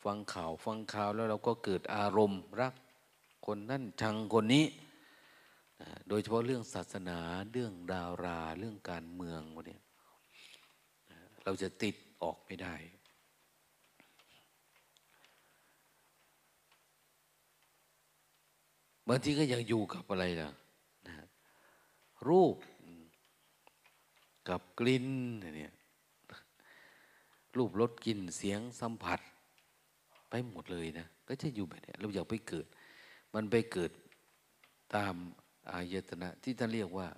[0.04, 2.74] ฟังข่าวฟังข่าวแล้วเราก็เกิดอารมณ์รัก
[3.46, 4.66] คนนั่นชังคนนี้
[6.08, 7.18] โดยเฉพาะเรื่องศาสนา
[7.52, 9.78] เรื่องดาราเรื่องการเมืองวันนี้
[11.44, 12.74] เราจะติดออกไม่ได้
[19.08, 20.50] บางทีก็ยังอยู่กับอะไรล่ะ
[21.06, 21.14] นะ
[22.28, 22.56] รูป
[24.48, 25.06] กับกลิ่น
[25.56, 25.72] เนี่ย
[27.56, 29.20] รูปรสกลิ่นเสียงสัมผัส
[30.28, 32.66] ไปหมดเลยนะก็จะอยู่แบบนี้เราอยากไปเกิด
[33.34, 33.90] มันไปเกิด
[34.94, 35.14] ตาม
[35.70, 37.08] อายตนะ ที่ท่านเรียกว่า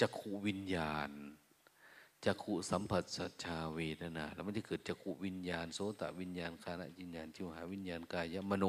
[0.00, 1.10] จักขูวิญญาณ
[2.24, 8.64] จักขูสัมผัสสัจชาเวทนา แล้วมันจะเกิดจักขูวิญญาณโสตวิญญาณคานะวิญญาณจิวหาวิญญาณกายมโน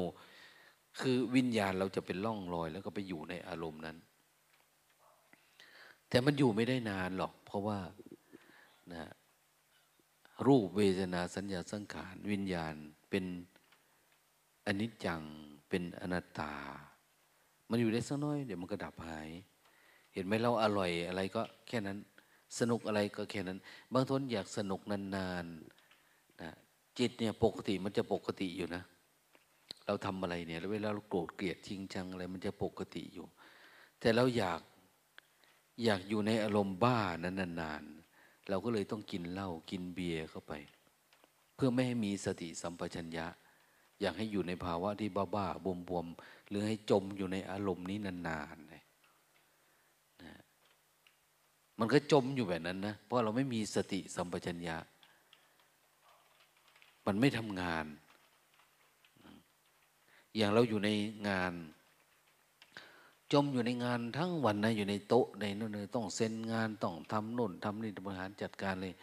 [1.00, 3.96] คือวิญญาณเราจะเป็นล่องลอย แล้วก็ไปอยู่ในอารมณ์นั้น
[6.08, 7.78] แต่มันอยู่ไม่ได้นานหรอก เพราะว่า
[8.94, 9.04] นะ
[10.46, 12.74] รูปเวทนาสัญญาสังขาร วิญญาณ
[13.10, 13.24] เป็น
[14.66, 15.22] อนิจจัง
[15.68, 16.54] เป็นอนัตตา
[17.70, 19.28] มันอยู่ได้สักน้อย เดี๋ยวมันก็ดับหาย
[20.14, 21.98] เห็นไหมเราอร่อยอะไรก็แค่นั้น
[22.58, 23.58] สนุกอะไรก็แค่นั้น
[23.92, 26.50] บางทนอยากสนุกนานๆนะ
[26.98, 28.82] จิตเนี่ยปกติมันจะปกติอยู่นะ
[29.86, 33.26] เราทำอะไรเนี่ยแล้วเวลาเราโกรธเกลียดจริงจังอะไรมันจะปกติอยู่
[34.00, 34.60] แต่เราอยาก
[35.84, 40.52] อยากอยู่ในอารมณ์บ้านั้นนานๆ เราก็เลยต้องกินเหล้ากินเบียร์เข้าไป
[41.54, 43.26] เพื่อไม่ให้มีสติสัมปชัญญะ
[44.00, 48.82] อยากให้อยู่ในภาวะที่บ้าๆบวมๆหรือให้จมอยู่ในอารมณ์นี้นานๆเลย
[50.22, 50.34] นะ
[51.78, 54.76] มันก็จมอยู่แบบนั้นนะเพราะเราไม่มีสติสัมปชัญญะ
[57.06, 57.86] มันไม่ทำงาน
[60.36, 60.90] อย่างเราอยู่ใน
[61.28, 61.54] งาน
[63.32, 68.94] จมอยู่ในงานทั้งวันนะอยู่ในโต๊ะในนู่นเลยต้องเซ็นงานต้องทำนู่นทำนี่บริหารจัดการเลย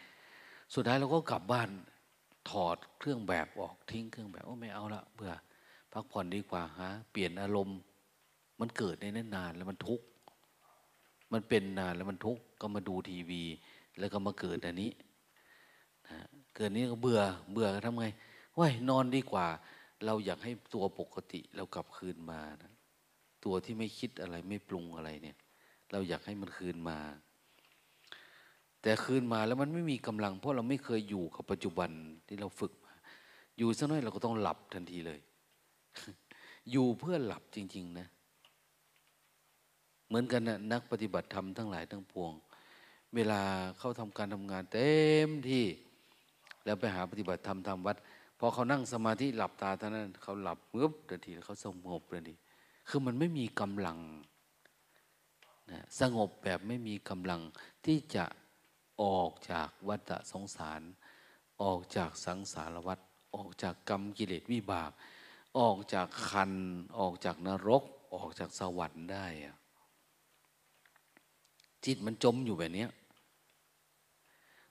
[0.73, 1.69] สุดท้ายเราก็กลับบ้าน
[2.49, 5.33] ถอดเครื่องแบบออกทิ้งเครื่องแบบโอ้ไม่เอาละเบื่อ
[5.91, 7.77] พักผ่อนดีกว่าฮะเปลี่ยนอารมณ์
[8.59, 10.05] มันเกิดในนั้นนานแล้วมันทุกข์
[11.33, 13.43] มันเป็นนานแล้วมันทุกข์ก็มาดูทีวี
[13.99, 14.91] แล้วก็มาเกิดอันนี้
[16.09, 16.17] นะ
[16.55, 17.21] เกิดนี้ก็เบื่อ
[17.53, 18.07] เบื่อทำไง
[18.57, 19.47] ว้ายนอนดีกว่า
[20.05, 22.73] เราอยากให้ตัวปกติเรากลับคืนมานะ
[23.45, 25.37] ตัวที่ไม่คิดอะไรไม่ปรุงอะไรเนี่ย
[25.91, 26.99] เราอยากให้มันคืนมา
[28.81, 31.89] แต่คืนมาแล้วมันไม่มีกำลัง เพราะเราไม่เคยอยู่กับปัจจุบัน
[32.27, 32.93] ที่เราฝึกมา
[33.57, 35.19] อยู่สักน้อยเราก็ต้องหลับทันทีเลย
[36.71, 38.07] อยู่เพื่อหลับจริง ๆ นะ
[40.07, 42.31] เหมือนกันนะนักปฏิบัติธรรมทั้งหลายทั้งปวง
[43.15, 43.41] เวลา
[43.77, 44.91] เข้าทำการทำงานเต็
[45.27, 45.65] มที่
[46.65, 47.97] แล้วไปหาปฏิบัติธรรมทำวัด
[48.45, 52.35] อเขานั่งสมาธิหลับตาเท่านั้นเขาหลับเมื่อทันทีเขาสงบเลยดี
[52.89, 53.99] คือมันไม่มีกำลัง
[55.71, 57.41] นะสงบแบบไม่มีกำลัง
[57.85, 58.25] ที่จะ
[59.03, 60.81] ออกจากวัฏสงสาร
[61.63, 62.99] ออกจากสังสารวัฏ
[63.35, 64.91] ออกจากกรรมกิเลสวิบาก
[65.59, 66.51] ออกจากคัน
[66.99, 67.83] ออกจากนรก
[68.15, 69.55] ออกจากสวรรค์ได้อะ
[71.85, 72.85] จิตมันจมอยู่แบบนี้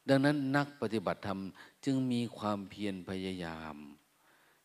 [0.09, 1.41] ดังนั้นนักปฏิบัติธรรม
[1.85, 3.77] จึงมีความเพียรพยายาม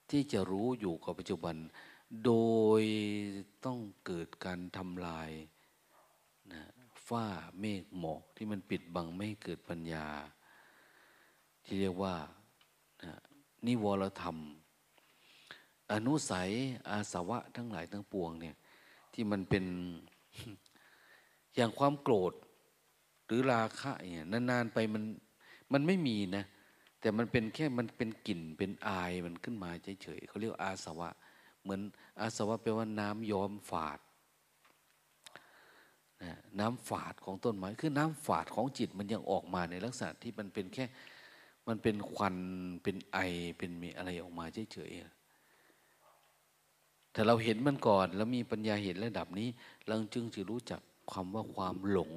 [0.09, 1.55] ที่จะรู้อยู่กับปัจจุบัน
[2.25, 2.33] โด
[2.81, 2.83] ย
[3.65, 5.31] ต้องเกิดการทำลาย
[6.51, 6.61] นะ
[7.07, 7.25] ฝ้า
[7.59, 10.07] เมฆหมอกที่มันปิดบังไม่ให้เกิดปัญญา
[11.65, 12.15] ที่เรียกว่า
[13.03, 13.13] นะ
[13.65, 14.37] นิวรธรรม
[15.93, 16.49] อนุสัย
[16.89, 18.55] อาสวะทั้งหลายทั้งปวงเนี่ย
[19.13, 19.65] ที่มันเป็น
[21.55, 22.33] อย่างความโกรธ
[23.25, 25.03] หรือราคะเนี่ยนานๆไปมัน
[25.73, 26.43] มันไม่มีนะ
[26.99, 29.69] แต่มันเป็นแค่มันเป็นกลิ่นเป็นอายมันขึ้นมา
[30.03, 31.09] เฉยๆเขาเรียกอาสวะ
[31.61, 31.81] เหมือน
[32.19, 33.99] อาสวะแปลว่าน้ำย้อมฝาด
[36.23, 40.85] นะน้ำฝาดของต้นไม้คือน้ำฝาดของจิตมันยังออกมาในลักษณะที่มันเป็นแค่
[41.67, 42.35] มันเป็นควัน
[42.83, 43.17] เป็นไอ
[43.57, 49.47] เป็นมีอะไรออกมาเฉยๆแต่เราเห็นมันก่อนแล้วมีปัญญาเห็นระดับนี้
[49.87, 52.11] เราจึงจะรู้จักความว่าความหลง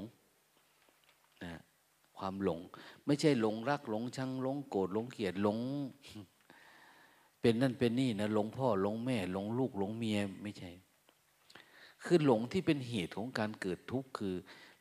[2.21, 2.61] ความหลง
[3.07, 5.59] ไม่ใช่หลงรักหลงชังหลงโกรธหลงเกลียดหลง
[7.41, 10.71] เป็นนั่นเป็นนี่นะหลงพ่อหลงแม่หลงลูกหลงเมียไม่ใช่
[12.05, 14.35] คือหลงที่เป็นเหตุของการเกิดทุกข์คือ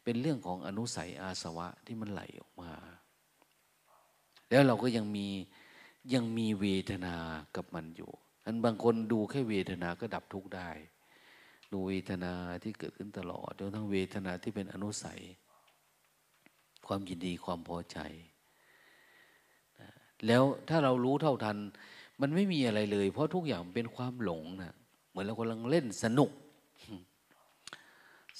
[0.03, 2.71] เป็นเรื่องของอนุสัยอาสวะที่มันไหลออกมา
[4.49, 5.27] แล้วเราก็ยังมี
[6.13, 7.15] ยังมีเวทนา
[7.55, 8.11] กับมันอยู่
[8.45, 10.69] อันบางคนดูแค่เวทนาก็ดับทุกข์ได้
[11.71, 15.21] ดูเวทนาที่เกิดขึ้นตลอดจนทั้งเวทนาที่เป็นอนุสัย
[16.87, 17.97] ความยินดีความพอใจ
[20.27, 21.57] แล้วถ้าเรารู้เท่าทัน
[22.21, 24.73] มันไม่มีอะไรเลย เพราะทุกอย่างเป็นความหลงนะ
[25.09, 26.31] เหมือนเรากำลังเล่นสนุก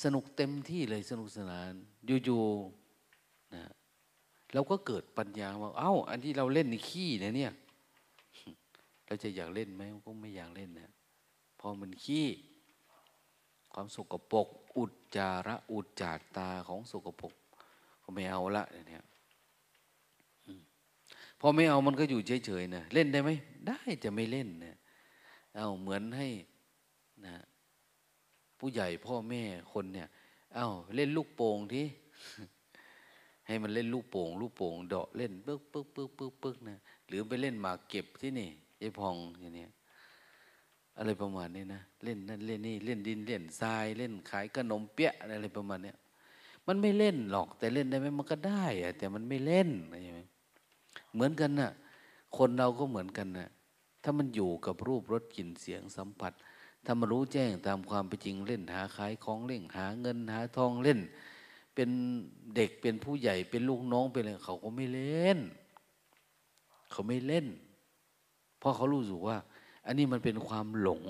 [0.04, 1.72] สนุกเต็มที่เลยสนุกสนาน
[2.26, 3.64] อยู่ๆนะ
[4.54, 7.54] เราก็เกิดปัญญาว่าเอ้า อันที่เราเล่นในขี้นะเนี่ย
[9.06, 10.92] เราจะอยากเล่นไหมก็ไม่อยากเล่นนะ
[11.60, 12.28] พอมันขี้
[13.74, 14.48] ความสกปรก
[14.78, 17.34] อุจจาระอุจจาตาของสกปรก
[18.10, 19.04] ก็ไม่เอาละเนี่ย
[21.40, 23.30] พอไม่เอามันก็อยู่เฉยๆนะเล่นได้ไหม
[23.68, 24.78] ได้จะไม่เล่นเนี่ย
[25.56, 26.28] เอาเหมือนให้
[27.26, 27.36] นะ
[28.60, 29.44] ผู้ใหญ่พ่อแม่
[29.74, 30.08] คนเนี่ย
[30.56, 31.86] เอาเล่นลูกโป่งที่
[33.48, 38.50] ให้มันเล่นลูกโป่งลูกโป่งเดาะเล่นปึ๊กปึ๊กปึ๊กปึ๊กปึ๊กนะหรือไปเล่นหมากเก็บที่นี่
[38.82, 39.72] ยายพองอย่างเนี้ย
[40.98, 45.98] อะไรประมาณนี้นะเล่นนั่นเล่นนี่เล่นดินเล่นทรายเล่นขายขนมเปี๊ยะอะไรประมาณเนี้ย
[46.72, 49.70] มันไม่เล่นหรอก แต่เล่นได้ไหมมันก็ได้อะแต่มันไม่เล่น
[50.04, 50.22] ใช่ไหม
[51.14, 51.72] เหมือนกันนะ่ะ
[52.38, 53.50] คนเราก็เหมือนกันนะ่ะ
[54.04, 56.34] ถ้ามันอยู่กับรูปรสกลิ่นเสียงสัมผัส
[56.86, 61.00] ถ้ามารู้แจ้งตามความเป็นจริงเล่นหาขายของเล่นหาเงินหาทองเล่น
[61.76, 61.90] เป็น
[62.56, 65.40] เด็กเป็นผู้ใหญ่เป็นลูกน้องเป็นอะไรเขาก็ไม่เล่น
[66.92, 67.46] เขาไม่เล่น
[68.60, 69.38] เพราะเขารู้สึกว่า
[69.86, 71.04] อันนี้มันเป็นความหลง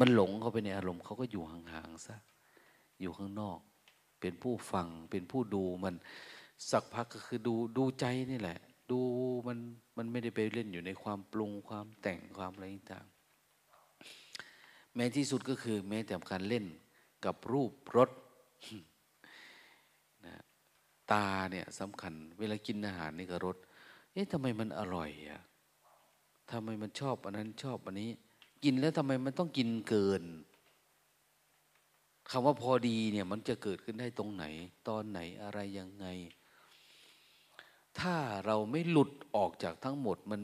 [0.00, 2.16] มันหลงเข้าไปในอารมณ์เขาก็อยู่ห่างๆซะ
[3.00, 3.58] อยู่ข้างนอก
[4.20, 5.94] เป็นผู้ฟัง เป็นผู้ดูมัน
[6.70, 8.58] สักพักก็คือดูดูใจนี่แหละ
[8.90, 9.00] ดู
[9.46, 9.58] มัน
[9.96, 13.06] มันไม่ได้ไปเล่นอยู่ในความปรุงความแต่งความอะไรต่าง
[14.94, 16.64] แม้ที่สุดก็คือ แม้แต่การเล่น
[17.24, 18.10] กับรูปรส
[20.26, 20.34] นะ
[21.12, 23.56] ตาเนี่ยสำคัญ เวลากินอาหารนี่ก็รส
[24.12, 25.40] เอ๊ะทำไมมันอร่อยอะ
[26.50, 28.10] ทำไมมันชอบอันนั้นชอบอันนี้
[28.64, 30.22] กินแล้วทำไมมันต้องกินเกิน
[32.30, 34.44] คำว่าพอดีเนี่ยมันจะเกิดขึ้นได้ตรงไหน
[34.88, 36.06] ตอนไหนอะไรยังไง
[38.00, 38.16] ถ้า
[38.46, 40.40] เราไม่หลุดออกจากทั้งหมดมัน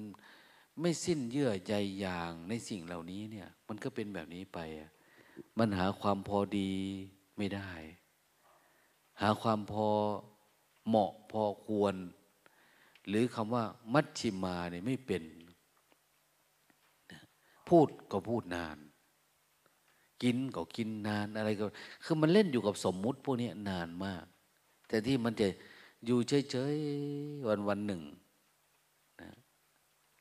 [0.80, 4.58] ไม่สิ้นเยื่อใยอย่างในสิ่งเหล่านี้เนี่ยมันก็เป็นแบบนี้ไป
[5.58, 6.72] มันหาความพอดี
[7.38, 7.70] ไม่ได้
[9.20, 9.88] หาความพอ
[10.88, 11.94] เหมาะพอควร
[13.08, 15.24] หรือคำว่า มัชชิมาเนี่ยไม่เป็น
[17.68, 18.78] พูดก็พูดนาน
[20.24, 21.64] กินก็กินนานอะไรก็
[22.04, 24.24] คือมันเล่นอยู่กับสมมุติพวกนี้นานมาก
[24.88, 25.48] แต่ที่มันจะ
[26.06, 26.18] อยู่
[26.50, 28.02] เฉยๆวันวันหนึ่ง
[29.20, 29.30] นะ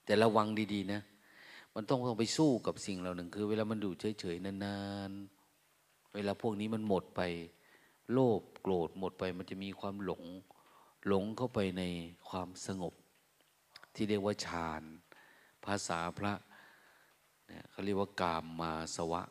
[0.06, 1.02] แต่ระวังดีๆนะ
[1.76, 4.80] มันต้องต้องไปสู้กับสิ่งเหล่านึงคือเวลามันดูเฉยๆนา
[5.10, 7.22] นๆ เวลาพวกนี้มันหมดไป
[8.12, 10.24] โลภโกรธหมดไป มันจะมีความหลง
[11.08, 11.84] หลงเข้าไปใน
[12.30, 12.94] ความสงบ
[13.96, 14.84] ที่เรียกว่าฌาน
[15.66, 16.34] ภาษาพระ
[17.70, 19.24] เขาเรียกว่ากามมาสวะ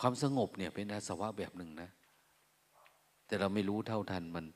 [0.00, 1.90] ความสงบเนี่ยเป็นอาสวะแบบหนึ่งนะ
[3.26, 4.46] แต่เราไม่รู้เท่าทันมัน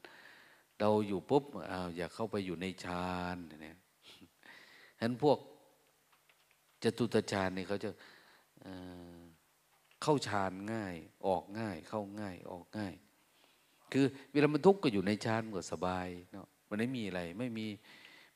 [0.80, 3.76] เราอยู่ปุ๊บอ้าอยากเข้าไปอยู่ในฌานเนี่ย
[4.98, 5.38] ฉะนั้นพวก
[6.82, 7.90] จตุตฌานเนี่ยเขาจะ
[10.02, 10.94] เข้าฌานง่าย
[11.26, 12.94] ออกง่าย เข้าง่าย ออกง่าย
[13.92, 17.66] คือเวลามันทุกข์ก็อยู่ในฌานก็สบายเนาะมันไม่มีอะไร ไม่มี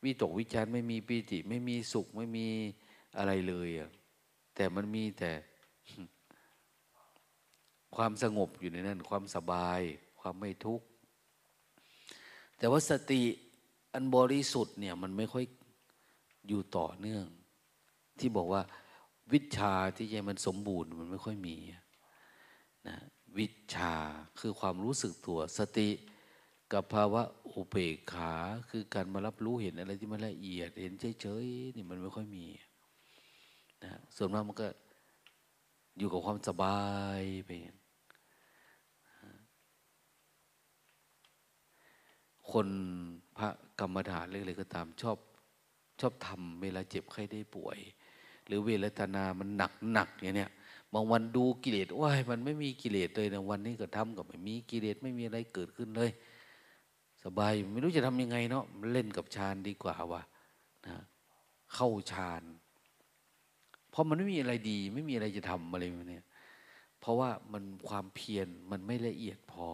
[0.05, 2.47] วิตกวิจารไม่มีปีติ ไม่มีสุขไม่มี
[3.19, 3.91] อะไรเลยอะ
[4.55, 5.33] แต่มันมีแต่
[7.97, 9.80] ความสงบอยู่ในนั้น ความสบาย
[10.20, 10.86] ความไม่ทุกข์
[12.59, 13.22] แต่ว่าสติ
[13.93, 15.45] อันบริสุทธิ์เนี่ยมันไม่ค่อย
[16.49, 17.24] อยู่ต่อเนื่อง
[18.18, 18.62] ที่บอกว่า
[19.32, 21.57] วิชาที่ใจมันสมบูรณ์มันไม่ค่อยมี
[22.89, 22.97] นะ
[23.39, 23.95] วิชา
[24.41, 25.89] คือความรู้สึกตัวสติ
[26.72, 27.22] กับภาวะ
[27.55, 28.34] อุเบกขา
[28.70, 32.47] คือการมารับรู้เห็นอะไรที่มันละเอียด เห็นเฉยๆนี่มันไม่ค่อยมี
[33.84, 34.68] นะส่วนมากมันก็
[35.99, 36.80] อยู่กับความสบา
[37.18, 37.51] ยไป
[42.53, 42.69] คน
[43.37, 43.49] พระ
[43.81, 45.19] กรรมฐานเรื่องอะไรก็ตามชอบ
[46.01, 47.79] ชอบทำเวลาเจ็บไข้ได้ป่วย
[48.47, 50.51] หรือเวลานามันหนักหนักอย่างเนี้ย
[50.93, 56.11] บางวันดูกิเลสว้ายมันไม่มีกิเลสเลยนะวันนี้ก็ทำกับไม่มีกิเลสไม่มีอะไรเกิดขึ้นเลย
[57.25, 60.23] สบายไม่รู้จะทำยังไงเนาะเล่นกับฌานดีกว่าวะ
[60.87, 60.97] นะ
[61.75, 62.43] เข้าฌาน
[63.91, 66.27] เพราะมันไม่มีอะไรดี ไม่มีอะไรจะทำอะไรเนี่ย
[67.01, 69.69] เพราะว่ามันความเพียรมันไม่ละเอียดพอ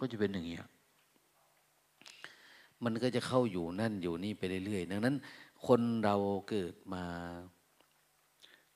[0.00, 0.66] ก็จะเป็นอย่างเงี้ย
[2.84, 5.16] มันก็จะเข้าอยู่นั่นอยู่นี่ไปเรื่อยๆ ดังนั้น
[5.66, 6.16] คนเรา
[6.48, 7.04] เกิดมา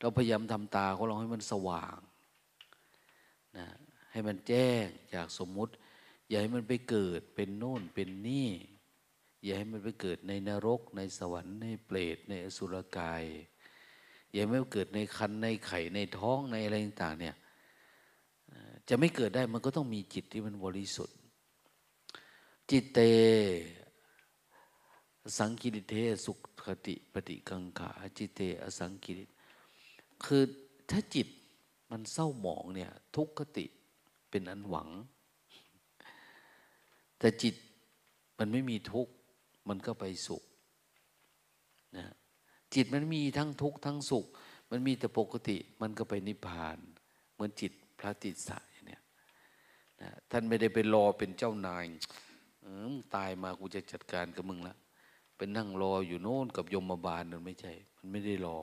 [0.00, 1.98] เราพยายามทำตาของเราให้มันสว่าง
[3.58, 3.66] นะ
[4.12, 4.84] ให้มันแจ้ง
[5.14, 5.72] จากสมมุติ
[6.28, 8.50] อย่าให้มันไปเกิดเป็นโน่นเป็นนี่
[9.44, 13.24] อย่าให้มันไปเกิดในนรก ในสวรรค์ในเปรตในอสุรกาย
[14.30, 17.36] อย่าให้มันเกิดในคันในไข่ในท้องในอะไรต่างๆเนี่ย
[18.88, 21.16] จะไม่เกิดได้มันก็ต้องมีจิตที่มันบริสุทธิ์
[22.70, 23.00] จิตเต
[25.38, 26.32] สังกิริเทสุ
[26.64, 29.24] ขติปฏิกังขาจิเตอสังกิริ
[30.24, 30.42] คือ
[30.90, 31.28] ถ้าจิต
[31.90, 33.66] มันเศร้าหมองเนี่ย ทุกขติ
[34.30, 34.88] เป็นอันหวัง
[37.18, 37.54] แต่จิต
[38.38, 39.12] มันไม่มีทุกข์
[39.68, 40.42] มันก็ไปสุข
[41.96, 42.06] นะ
[42.74, 44.26] จิตมันมีทั้งทุกข์ทั้งสุข
[44.70, 46.78] มันมีแต่ปกติมันก็ไปนิพพาน
[47.32, 49.02] เหมือนจิตพระติสายเนี่ย
[50.00, 51.84] นะท่านไม่ได้ไปรอเป็นเจ้านาย
[53.14, 54.76] ตายมากูจะจัดการกับมึงละ
[55.36, 58.58] ไปนั่งรออยู่โน่นกับยมบาลนั่นไม่ใช่ มันไม่ได้รอ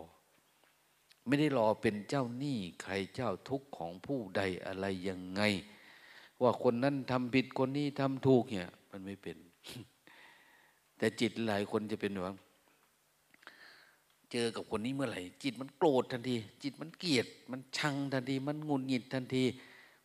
[1.28, 5.42] ไม่ได้รอเป็นเจ้าหนี้ใครเจ้าทุกข์ของผู้ใดอะไรยังไง
[6.42, 9.38] ว่าคนนั้นทำผิดคนนี้ทำถูกเนี่ย มันไม่เป็น
[10.98, 12.36] แต่จิตหลายคนจะเป็นแบบ
[14.32, 19.44] เจอกับคนนี้เมื่อไหร่ จิตมันโกรธทันที จิตมันเกลียด มันชังทันที มันงุนหงิดทันที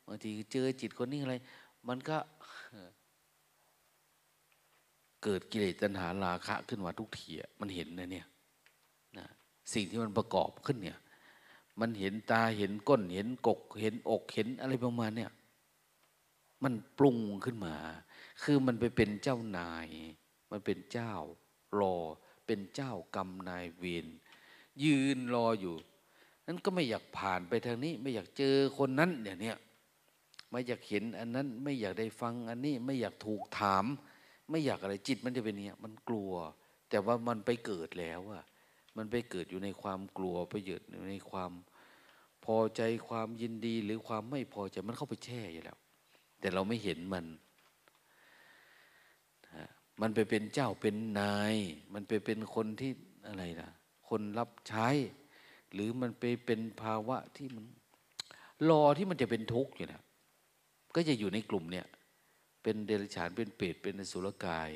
[0.07, 1.37] บางทีเจอจิตคนนี้อะไร
[1.89, 2.16] มันก็
[5.23, 8.27] เกิดกิเลสตัณหาราคะขึ้นมาทุกทีมันเห็นนะเนี่ย
[9.19, 9.27] นะ
[9.73, 10.99] สิ่งที่มันประกอบขึ้นเนี่ย
[11.81, 15.31] มันเห็นตาเห็นก้น เห็นกก เห็นอกเห็นอะไรประมาณเนี่ย
[16.62, 17.77] มันปรุงขึ้นมา
[18.43, 19.89] คือมันไปเป็นเจ้านาย
[20.51, 21.12] มันเป็นเจ้า
[21.79, 21.97] รอ
[22.47, 24.07] เป็นเจ้ากรรมนายเวร
[24.85, 25.75] ยืนรออยู่
[26.47, 29.57] นั้นก็ไม่อยากผ่านไปทางนี้ ไม่อยากเจอคนนั้นอย่างเนี้ย
[30.51, 33.85] ไม่อยากเห็นอันนั้นไม่อยากได้ฟังอันนี้ไม่อยากถูกถาม
[34.51, 36.32] ไม่อยากอะไรจิตมันจะเป็นเนี้ยมันกลัว
[36.90, 38.44] แต่ว่ามันไปเกิดแล้วอะ
[38.96, 41.53] มันไปเกิดอยู่ในความกลัวไปเกิดในความ
[42.44, 45.78] พอใจความยินดีหรือความไม่พอใจมันเข้าไปแช่อยู่แล้ว
[46.40, 47.26] แต่เราไม่เห็นมัน
[50.01, 51.55] มันไปเป็นเจ้าเป็นนาย
[51.94, 52.92] มันไปเป็นคนที่
[53.26, 53.70] อะไรนะ
[54.09, 54.88] คนรับใช้
[55.72, 57.64] หรือมันไปเป็นภาวะที่มัน
[58.70, 60.03] รอที่มันจะเป็นทุกข์อยู่นะ
[60.94, 61.86] ก็จะอยู่ในกลุ่มเนี่ย
[62.69, 64.71] เป็นเดรัจฉานเป็นเปรตเป็นอสุรกาย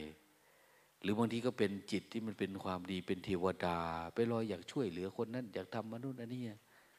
[1.02, 3.78] หรือบางทีก็เป็นจิตที่มันเป็นความดีเป็นเทวดา
[4.14, 6.42] ไปรอยอยากช่วยเหลือคนนั้นอยากทำมนุษย์อันนี้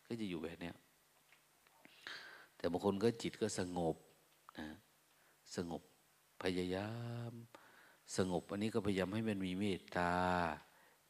[0.08, 0.76] ก็จะอยู่แบบเนี้ย
[2.58, 3.96] แต่บางคนก็จิตก็สงบ
[4.60, 4.68] นะ
[5.56, 5.82] สงบ
[6.44, 6.92] พยายา
[7.32, 7.34] ม
[8.18, 10.14] สงบอันนี้ก็พยายามให้มันมีเมตตา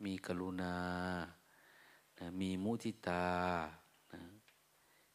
[0.06, 0.76] มีกรุณา
[2.20, 3.26] นะมีมุทิตา
[4.14, 4.22] นะ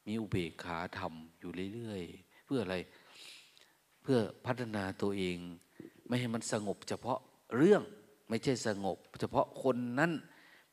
[0.07, 2.77] มีอุเบกขาธรรมอยู่เรื่อยๆ เพื่ออะไร
[4.11, 5.39] พื่อพัฒนาตัวเอง
[6.07, 7.19] ไม่ให้มันสงบเฉพาะ
[7.57, 7.83] เรื่อง
[8.29, 10.13] ไม่ใช่สงบ เฉพาะคนนั้น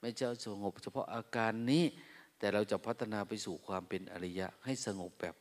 [0.01, 1.83] ไม่ใช่สงบ เฉพาะอาการนี้
[2.37, 5.35] แต่เราจะพัฒนาไปสู่ความเป็นอริยะ ให้สงบแบบ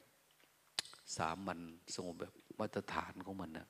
[1.16, 1.60] สามัญ
[1.94, 3.68] สงบแบบมาตรฐานของมันนะ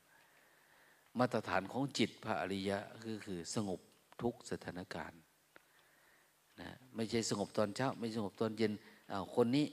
[1.19, 3.79] มาตรฐานของจิตพระอริยะคือคือสงบ
[4.21, 5.19] ทุกสถานการณ์
[6.61, 8.73] นะไม่ใช่สงบตอนเช้า ไม่สงบตอนเย็น
[9.11, 9.65] อ้าวคนนี้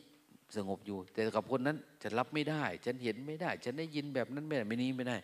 [0.57, 5.17] สงบอยู่ แต่กับคนนั้นจะรับไม่ได้ ฉันเห็นไม่ได้ ฉันได้ยินแบบนั้นไม่ได้ไม่นี้ไม่ได้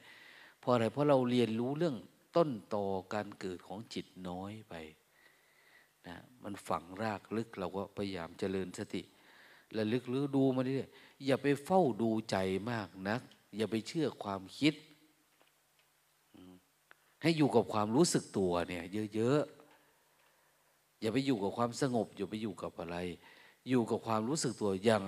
[0.61, 1.97] เพราะอะไรเพราะเราเรียนรู้เรื่อง
[2.37, 4.75] ต้นตอการเกิดของจิตน้อยไป
[6.07, 9.03] นะมันฝังรากลึกเราก็พยายามเจริญสติ
[9.77, 10.89] ระลึกหรือดูมาเรื่อย
[11.27, 12.37] อย่าไปเฝ้าดูใจ
[12.71, 13.23] มากนัก
[13.57, 14.75] อย่าไปเชื่อความคิด
[17.23, 22.97] ให้อยู่กับความรู้สึกตัวเนี่ย เยอะๆอย่าไปอยู่กับความสงบ อย่าไปอยู่กับอะไร
[23.69, 25.03] อยู่กับความรู้สึกตัวอย่าง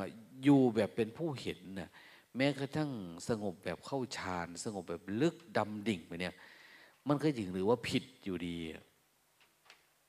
[0.45, 1.91] อยู่แบบเป็นผู้เห็นนะ่ะ
[2.37, 2.91] แม้กระทั่ง
[3.29, 6.35] สงบแบบเข้าฌานสงบแบบลึกดำดิ่งไปเนี่ย
[7.09, 8.57] มันก็จริงหรือว่าผิดอยู่ดี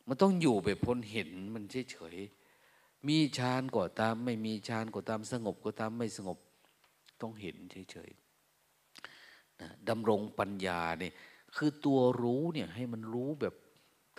[0.07, 6.37] มันต้องอยู่แบบพ้นเห็นมันเฉยๆมีฌานก็ตาม ไม่มีฌานก็ตามสงบก็ตามไม่สงบ
[7.21, 11.13] ต้องเห็นเฉยๆนะดำรงปัญญาเนี่ย
[11.55, 13.55] คือตัวรู้เนี่ยให้มันรู้แบบ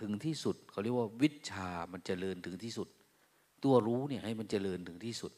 [0.00, 2.88] ถึงที่สุดเขาเรียกว่าวิชามันจเจริญถึงที่สุด
[3.64, 5.32] ตัวรู้เนี่ยให้มันเจริญถึงที่สุด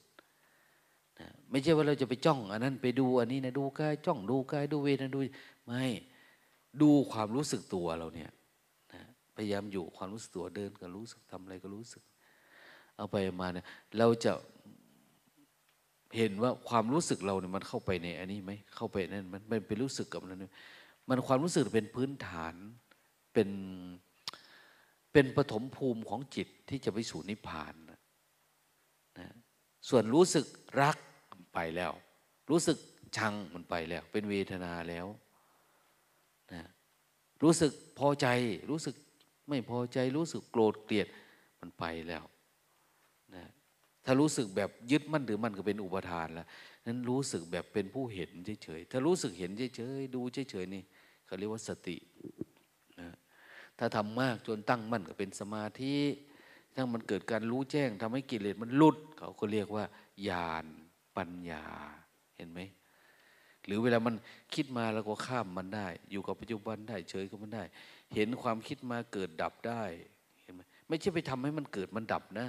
[1.21, 5.21] นะไม่ใช่ว่าเราจะไปจ้อง อันนั้นไปดูอันนี้นะดูกายจ้องดูกายดูเวทนะดู
[5.67, 5.85] ไม่
[6.83, 8.31] ดูความรู้สึกตัวเราเนี่ย
[8.93, 9.01] นะ
[9.37, 12.03] พยายามอยู่ความรู้สึกตัวเดินก็รู้สึกทำอะไรก็รู้สึก
[12.97, 13.67] เอาไปมาเนี่ย
[13.99, 14.33] เราจะ
[16.17, 20.45] เห็นว่าความรู้สึกเราเนี่ยมันเข้าไปในอันนี้ไหมเข้าไปนั่นมันเป็นรู้สึกกับนั้น
[21.09, 22.55] มันความรู้สึกเป็นพื้นฐาน
[23.33, 23.49] เป็น
[25.13, 27.75] เป็นปฐมภูมิของจิตที่จะไปสู่นิพพาน
[29.89, 30.47] ส่วนรู้สึก
[30.83, 30.97] รัก
[31.55, 31.93] ไปแล้ว
[32.51, 32.79] รู้สึก
[33.17, 35.07] ชังมันไปแล้ว เป็นเวทนาแล้ว
[36.53, 36.63] นะ
[37.43, 38.27] รู้สึกพอใจ
[38.71, 38.95] รู้สึก
[39.49, 41.09] ไม่พอใจ รู้สึกโกรธเกลียด
[41.61, 42.25] มันไปแล้ว
[43.35, 43.45] นะ
[44.05, 46.47] ถ้ารู้สึกแบบยึดมั่นหรือมันก็เป็นอุปทานแล้ว
[46.87, 48.31] นั้นรู้สึกแบบเป็นผู้เห็น
[48.63, 50.21] เฉยๆถ้ารู้สึกเห็นเฉยๆดู
[50.51, 50.83] เฉยๆนี่
[51.27, 51.97] เขาเรียกว่าสติ
[53.01, 53.09] นะ
[53.79, 55.97] ถ้าทำมากจนตั้งมั่นก็เป็นสมาธิ
[56.75, 59.85] ถ้ามันเกิดการรู้แจ้งทำให้กิเลสมันลุด เขาก็เรียกว่า
[60.29, 60.67] ญาณ
[61.17, 61.65] ปัญญา
[62.37, 62.61] เห็นไหม
[63.65, 64.15] หรือเวลามัน
[64.55, 67.65] คิดมาแล้วก็ข้ามมันได้ อยู่กับปัจจุบันได้เฉยกับมันได้
[68.15, 69.83] เห็นความคิดมาเกิดดับได้
[70.43, 72.49] เห็นไหมไม่ใช่ไปทำให้มันเกิดมันดับนะ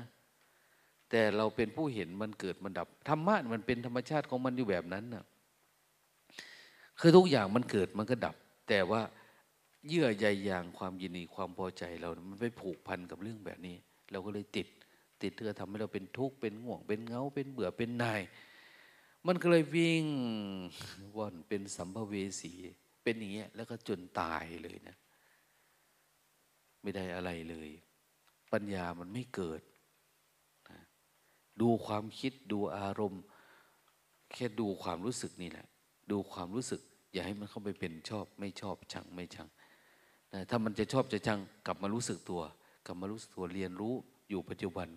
[1.09, 5.25] แต่เราเป็นผู้เห็นมันเกิดมันดับธรรมะมันเป็นธรรมชาติของมันอยู่แบบนั้นนะ
[6.99, 8.35] คือทุกอย่างมันเกิดมันก็ดับ
[8.69, 9.01] แต่ว่า
[9.87, 13.75] เยื่อใยอย่างความยินดีความพอใจเรา มันไปผูกพันกับเรื่องแบบนี้
[14.11, 14.67] เราก็เลยติด
[15.21, 18.21] ติดเพื่อทำให้เราเป็นทุกข์เป็นง่วงเป็นเงาเป็นเบื่อเป็นนาย
[19.27, 20.05] มันก็เลยวิ่ง
[21.17, 22.53] ว่อนเป็นสัมภเวสี
[23.03, 24.95] เป็นอย่างเงี้ยแล้วก็จนตายเลยนะ
[26.81, 27.69] ไม่ได้อะไรเลย
[28.51, 29.61] ปัญญามันไม่เกิด
[30.69, 30.79] นะ
[31.61, 33.23] ดูความคิดดูอารมณ์
[34.33, 35.67] แค่ดูความรู้สึกนี่แหละ
[36.11, 36.81] ดูความรู้สึก
[37.11, 39.47] อย่าให้มันเข้าไปเป็นชอบ ไม่ชอบชังไม่ชัง
[40.33, 42.41] นะถ้ามันจะชอบจะชังกลับมารู้สึกตัว
[42.85, 43.93] กลับมารู้ตัวเรียนรู้
[44.29, 44.87] อยู่ปัจจุบัน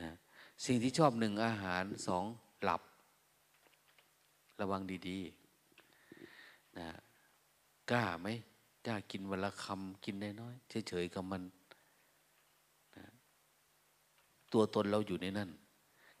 [0.00, 0.08] นะ
[0.64, 2.24] สิ่งที่ชอบหนึ่งอาหารสอง
[2.62, 2.82] หลับ
[4.60, 6.88] ระวังดีๆนะ
[7.90, 8.28] กล้าไหม
[8.86, 10.54] กล้ากินวันละคำกินได้น้อย
[10.88, 11.42] เฉยๆกับมัน
[12.96, 13.04] นะ
[14.52, 15.48] ตัวตนเราอยู่ในนั้น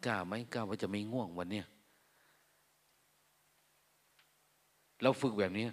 [0.06, 1.66] กล้าไหมกล้าว่าจะไม่ง่วงวันเนี้ย
[5.02, 5.66] เราฝึกแบบนี้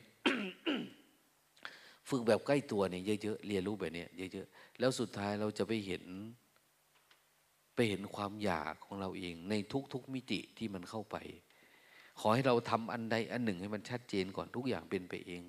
[2.10, 6.03] ฝึกแบบใกล้ตัวเนี่ยเยอะๆเรียนรู้แบบนี้เยอะๆแล้วสุดท้ายเราจะไปเห็น
[7.76, 9.53] ไปเห็นความอยากของเราเองใน
[9.93, 11.18] ทุกๆมิติที่มันเข้าไป
[12.20, 15.41] ขอให้เราทำอันใดอันหนึ่งให้มันชัดเจนก่อนทุกอย่างเป็นไปเอง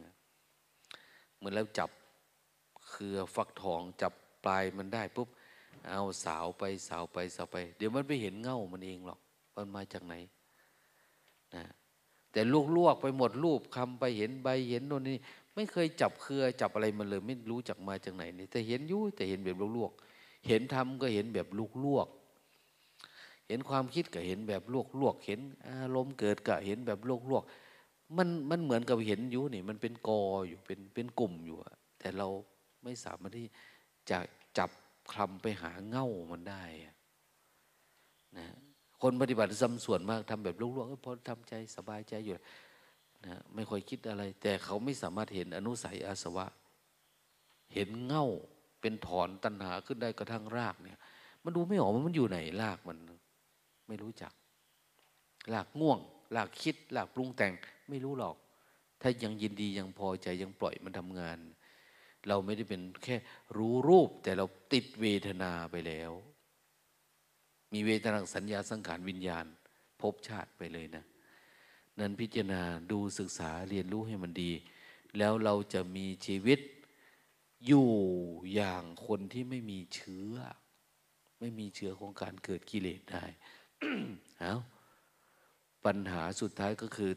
[1.36, 1.90] เหมือนเราจับ
[2.88, 4.12] เครือฟักทองจับ
[4.44, 5.28] ปลายมันได้ปุ๊บ
[5.88, 9.20] เอาสาวไปสาวไปสาวไป เดี๋ยวมันไปเห็นเง่ามันเองหรอก
[9.56, 10.14] มันมาจากไหน
[11.54, 11.64] นะ
[12.32, 12.40] แต่
[12.76, 15.18] ลวกๆไปหมดรูปคำไปเห็นใบเห็นโน่นนี่
[15.56, 22.08] ไม่เคยจับเครือจับอะไรมันเลย ไม่รู้จักมาจากไหนนี่แต่เห็นยู่แต่เห็นแบบลวกๆเห็นทำก็เห็นแบบลูกลวก
[23.48, 27.44] เห็นความคิดก็เห็นแบบลวกลวกเห็นอารมณ์เกิดก็เห็นแบบลวกลวก
[28.16, 31.56] มันมันเหมือนกับเห็นยู่นี่ มันเป็นกออยู่เป็นเป็นกลุ่มอยู่
[31.98, 32.28] แต่เรา
[32.82, 33.46] ไม่สามารถที่
[34.10, 34.18] จะ
[34.58, 34.70] จับ
[35.12, 36.62] คลำไปหาเง่ามันได้
[38.38, 38.46] นะ
[39.02, 42.34] คนปฏิบัติซ้ำส่วนมากทำแบบลวกๆพอทำใจสบายใจอยู่
[43.24, 46.46] นะไม่ค่อยคิดอะไร แต่เขาไม่สามารถเห็นอนุสัยอาสวะ
[47.74, 48.26] เห็นเง่า
[48.80, 50.98] เป็นถอนตัณหาขึ้นได้กระทั่งรากเนี่ย
[51.44, 52.98] มันดูไม่ออกมันอยู่ไหนรากมัน
[53.88, 54.32] ไม่รู้จัก
[55.52, 55.98] รากง่วง
[56.36, 57.52] รากคิดรากปรุงแต่ง
[57.88, 58.36] ไม่รู้หรอก
[59.00, 61.38] ถ้ายังยินดียังพอใจยังปล่อยมันทำงาน
[62.28, 63.16] เราไม่ได้เป็นแค่
[63.58, 66.12] รู้รูป แต่เราติดเวทนาไปแล้ว
[67.72, 69.46] มีเวทนาสัญญาสังขารวิญญาณ
[70.00, 71.04] พบชาติไปเลยนะ
[71.98, 74.52] นั้นพิจารณาดูศึกษาเรียนรู้ให้มันดี
[75.18, 76.60] แล้วเราจะมีชีวิต
[77.66, 77.88] อยู่
[78.54, 80.32] อย่างคนที่ไม่มีเชื้อ
[81.40, 83.24] ไม่มีเชื้อของการเกิดกิเลสได้
[84.38, 84.54] เอา
[85.84, 87.12] ปัญหาสุดท้ายก็คือ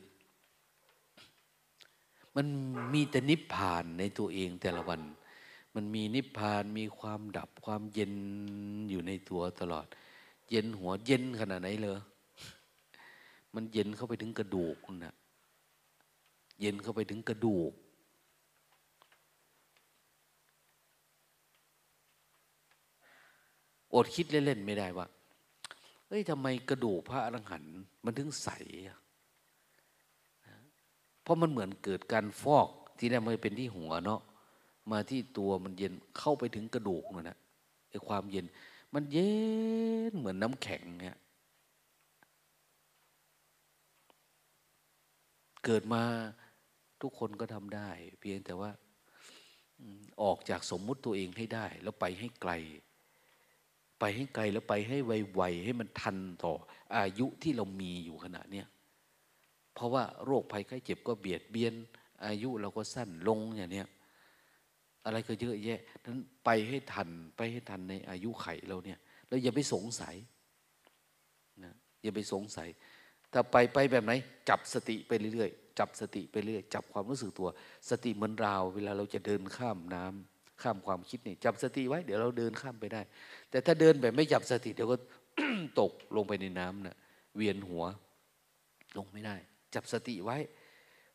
[2.35, 2.47] มัน
[2.93, 5.01] มีแต่นิพพานในตัวเองแต่ละวัน
[5.75, 8.13] มันมีนิพพานมีความดับความเย็น
[8.89, 9.87] อยู่ในตัวตลอด
[10.49, 11.99] เย็นหัวเย็นขนาดไหนเลย
[13.59, 15.15] มันเย็นเข้าไปถึงกระดูกนะ
[16.61, 17.71] เย็นเข้าไปถึงกระดูก
[23.93, 25.07] อดคิดเล่นๆไม่ได้ว่า
[26.07, 28.49] เฮ้ยทำไมกระดูกพระอรหันต์มันถึงใส
[31.21, 34.21] เพราะมันเหมือนเกิดการฟอกที่แรกมันเป็นที่หัวเนาะ
[34.91, 37.37] มาที่ตัวมันเย็นเข้าไปถึงกระดูกนั่นนะ
[37.89, 38.45] ไอ้ความเย็น
[38.93, 39.29] มันเย็
[40.09, 41.17] นเหมือนน้ำแข็งเนี่ย
[45.65, 46.03] เกิดมา
[47.01, 47.89] ทุกคนก็ทำได้
[48.19, 48.71] เพียงแต่ว่า
[50.23, 52.51] ออกจากสมมุติตัวเองให้ได้ แล้วไปให้ไกล
[53.99, 56.53] ไปให้ไกลแล้วไปให้ไวๆให้มันทันต่อ
[56.95, 58.67] อายุที่เรามีอยู่ขณะเนี้ย
[59.73, 61.73] เพราะว่าโรคภัยไข้เจ็บก็เบียดเบียน
[62.25, 63.87] อายุเราก็สั้นลงอย่างเนี้ย
[65.05, 70.15] อะไรก็เยอะแยะนั้นไปให้ทันไปให้ทันในอายุไขเราเนี่ย แล้วอย่าไปสงสัย
[71.63, 72.69] นะอย่าไปสงสัย
[73.33, 74.13] ถ้าไปไปแบบไหน
[74.49, 77.49] จับสติไปเรื่อยๆจับสติไปเรื่อยจับความรู้สึกตัว
[77.89, 83.01] สติเหมือนราว เวลาเราจะเดินข้ามน้ำข้ามความคิดนี่จับสติไว้ เดี๋ยวเราเดินข้ามไปได้
[83.49, 84.97] แต่ถ้าเดินแบบไม่จับสติ เดี๋ยวก็
[85.79, 86.95] ตกลงไปในน้ำนะ่ะ
[87.35, 87.83] เวียนหัว
[88.97, 89.35] ลงไม่ได้
[89.75, 90.37] จับสติไว้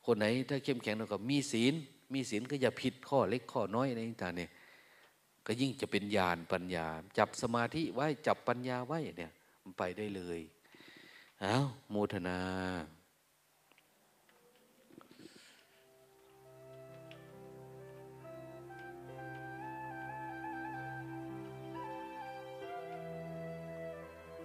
[0.06, 1.74] คนไหนถ้าเข้มแข็งเราก็มีศีล
[2.14, 4.50] มีศีลก็อย่าผิดข้อเล็กข้อน้อยในต่างเนี่ย
[5.46, 6.86] ก็ยิ่งจะเป็นญาณปัญญา
[7.18, 10.40] จับสมาธิไว้จับปัญญาไว้เนี่ยมันไปได้เลย
[11.42, 12.38] อ้าวโมทนา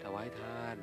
[0.02, 0.78] ถวายทาน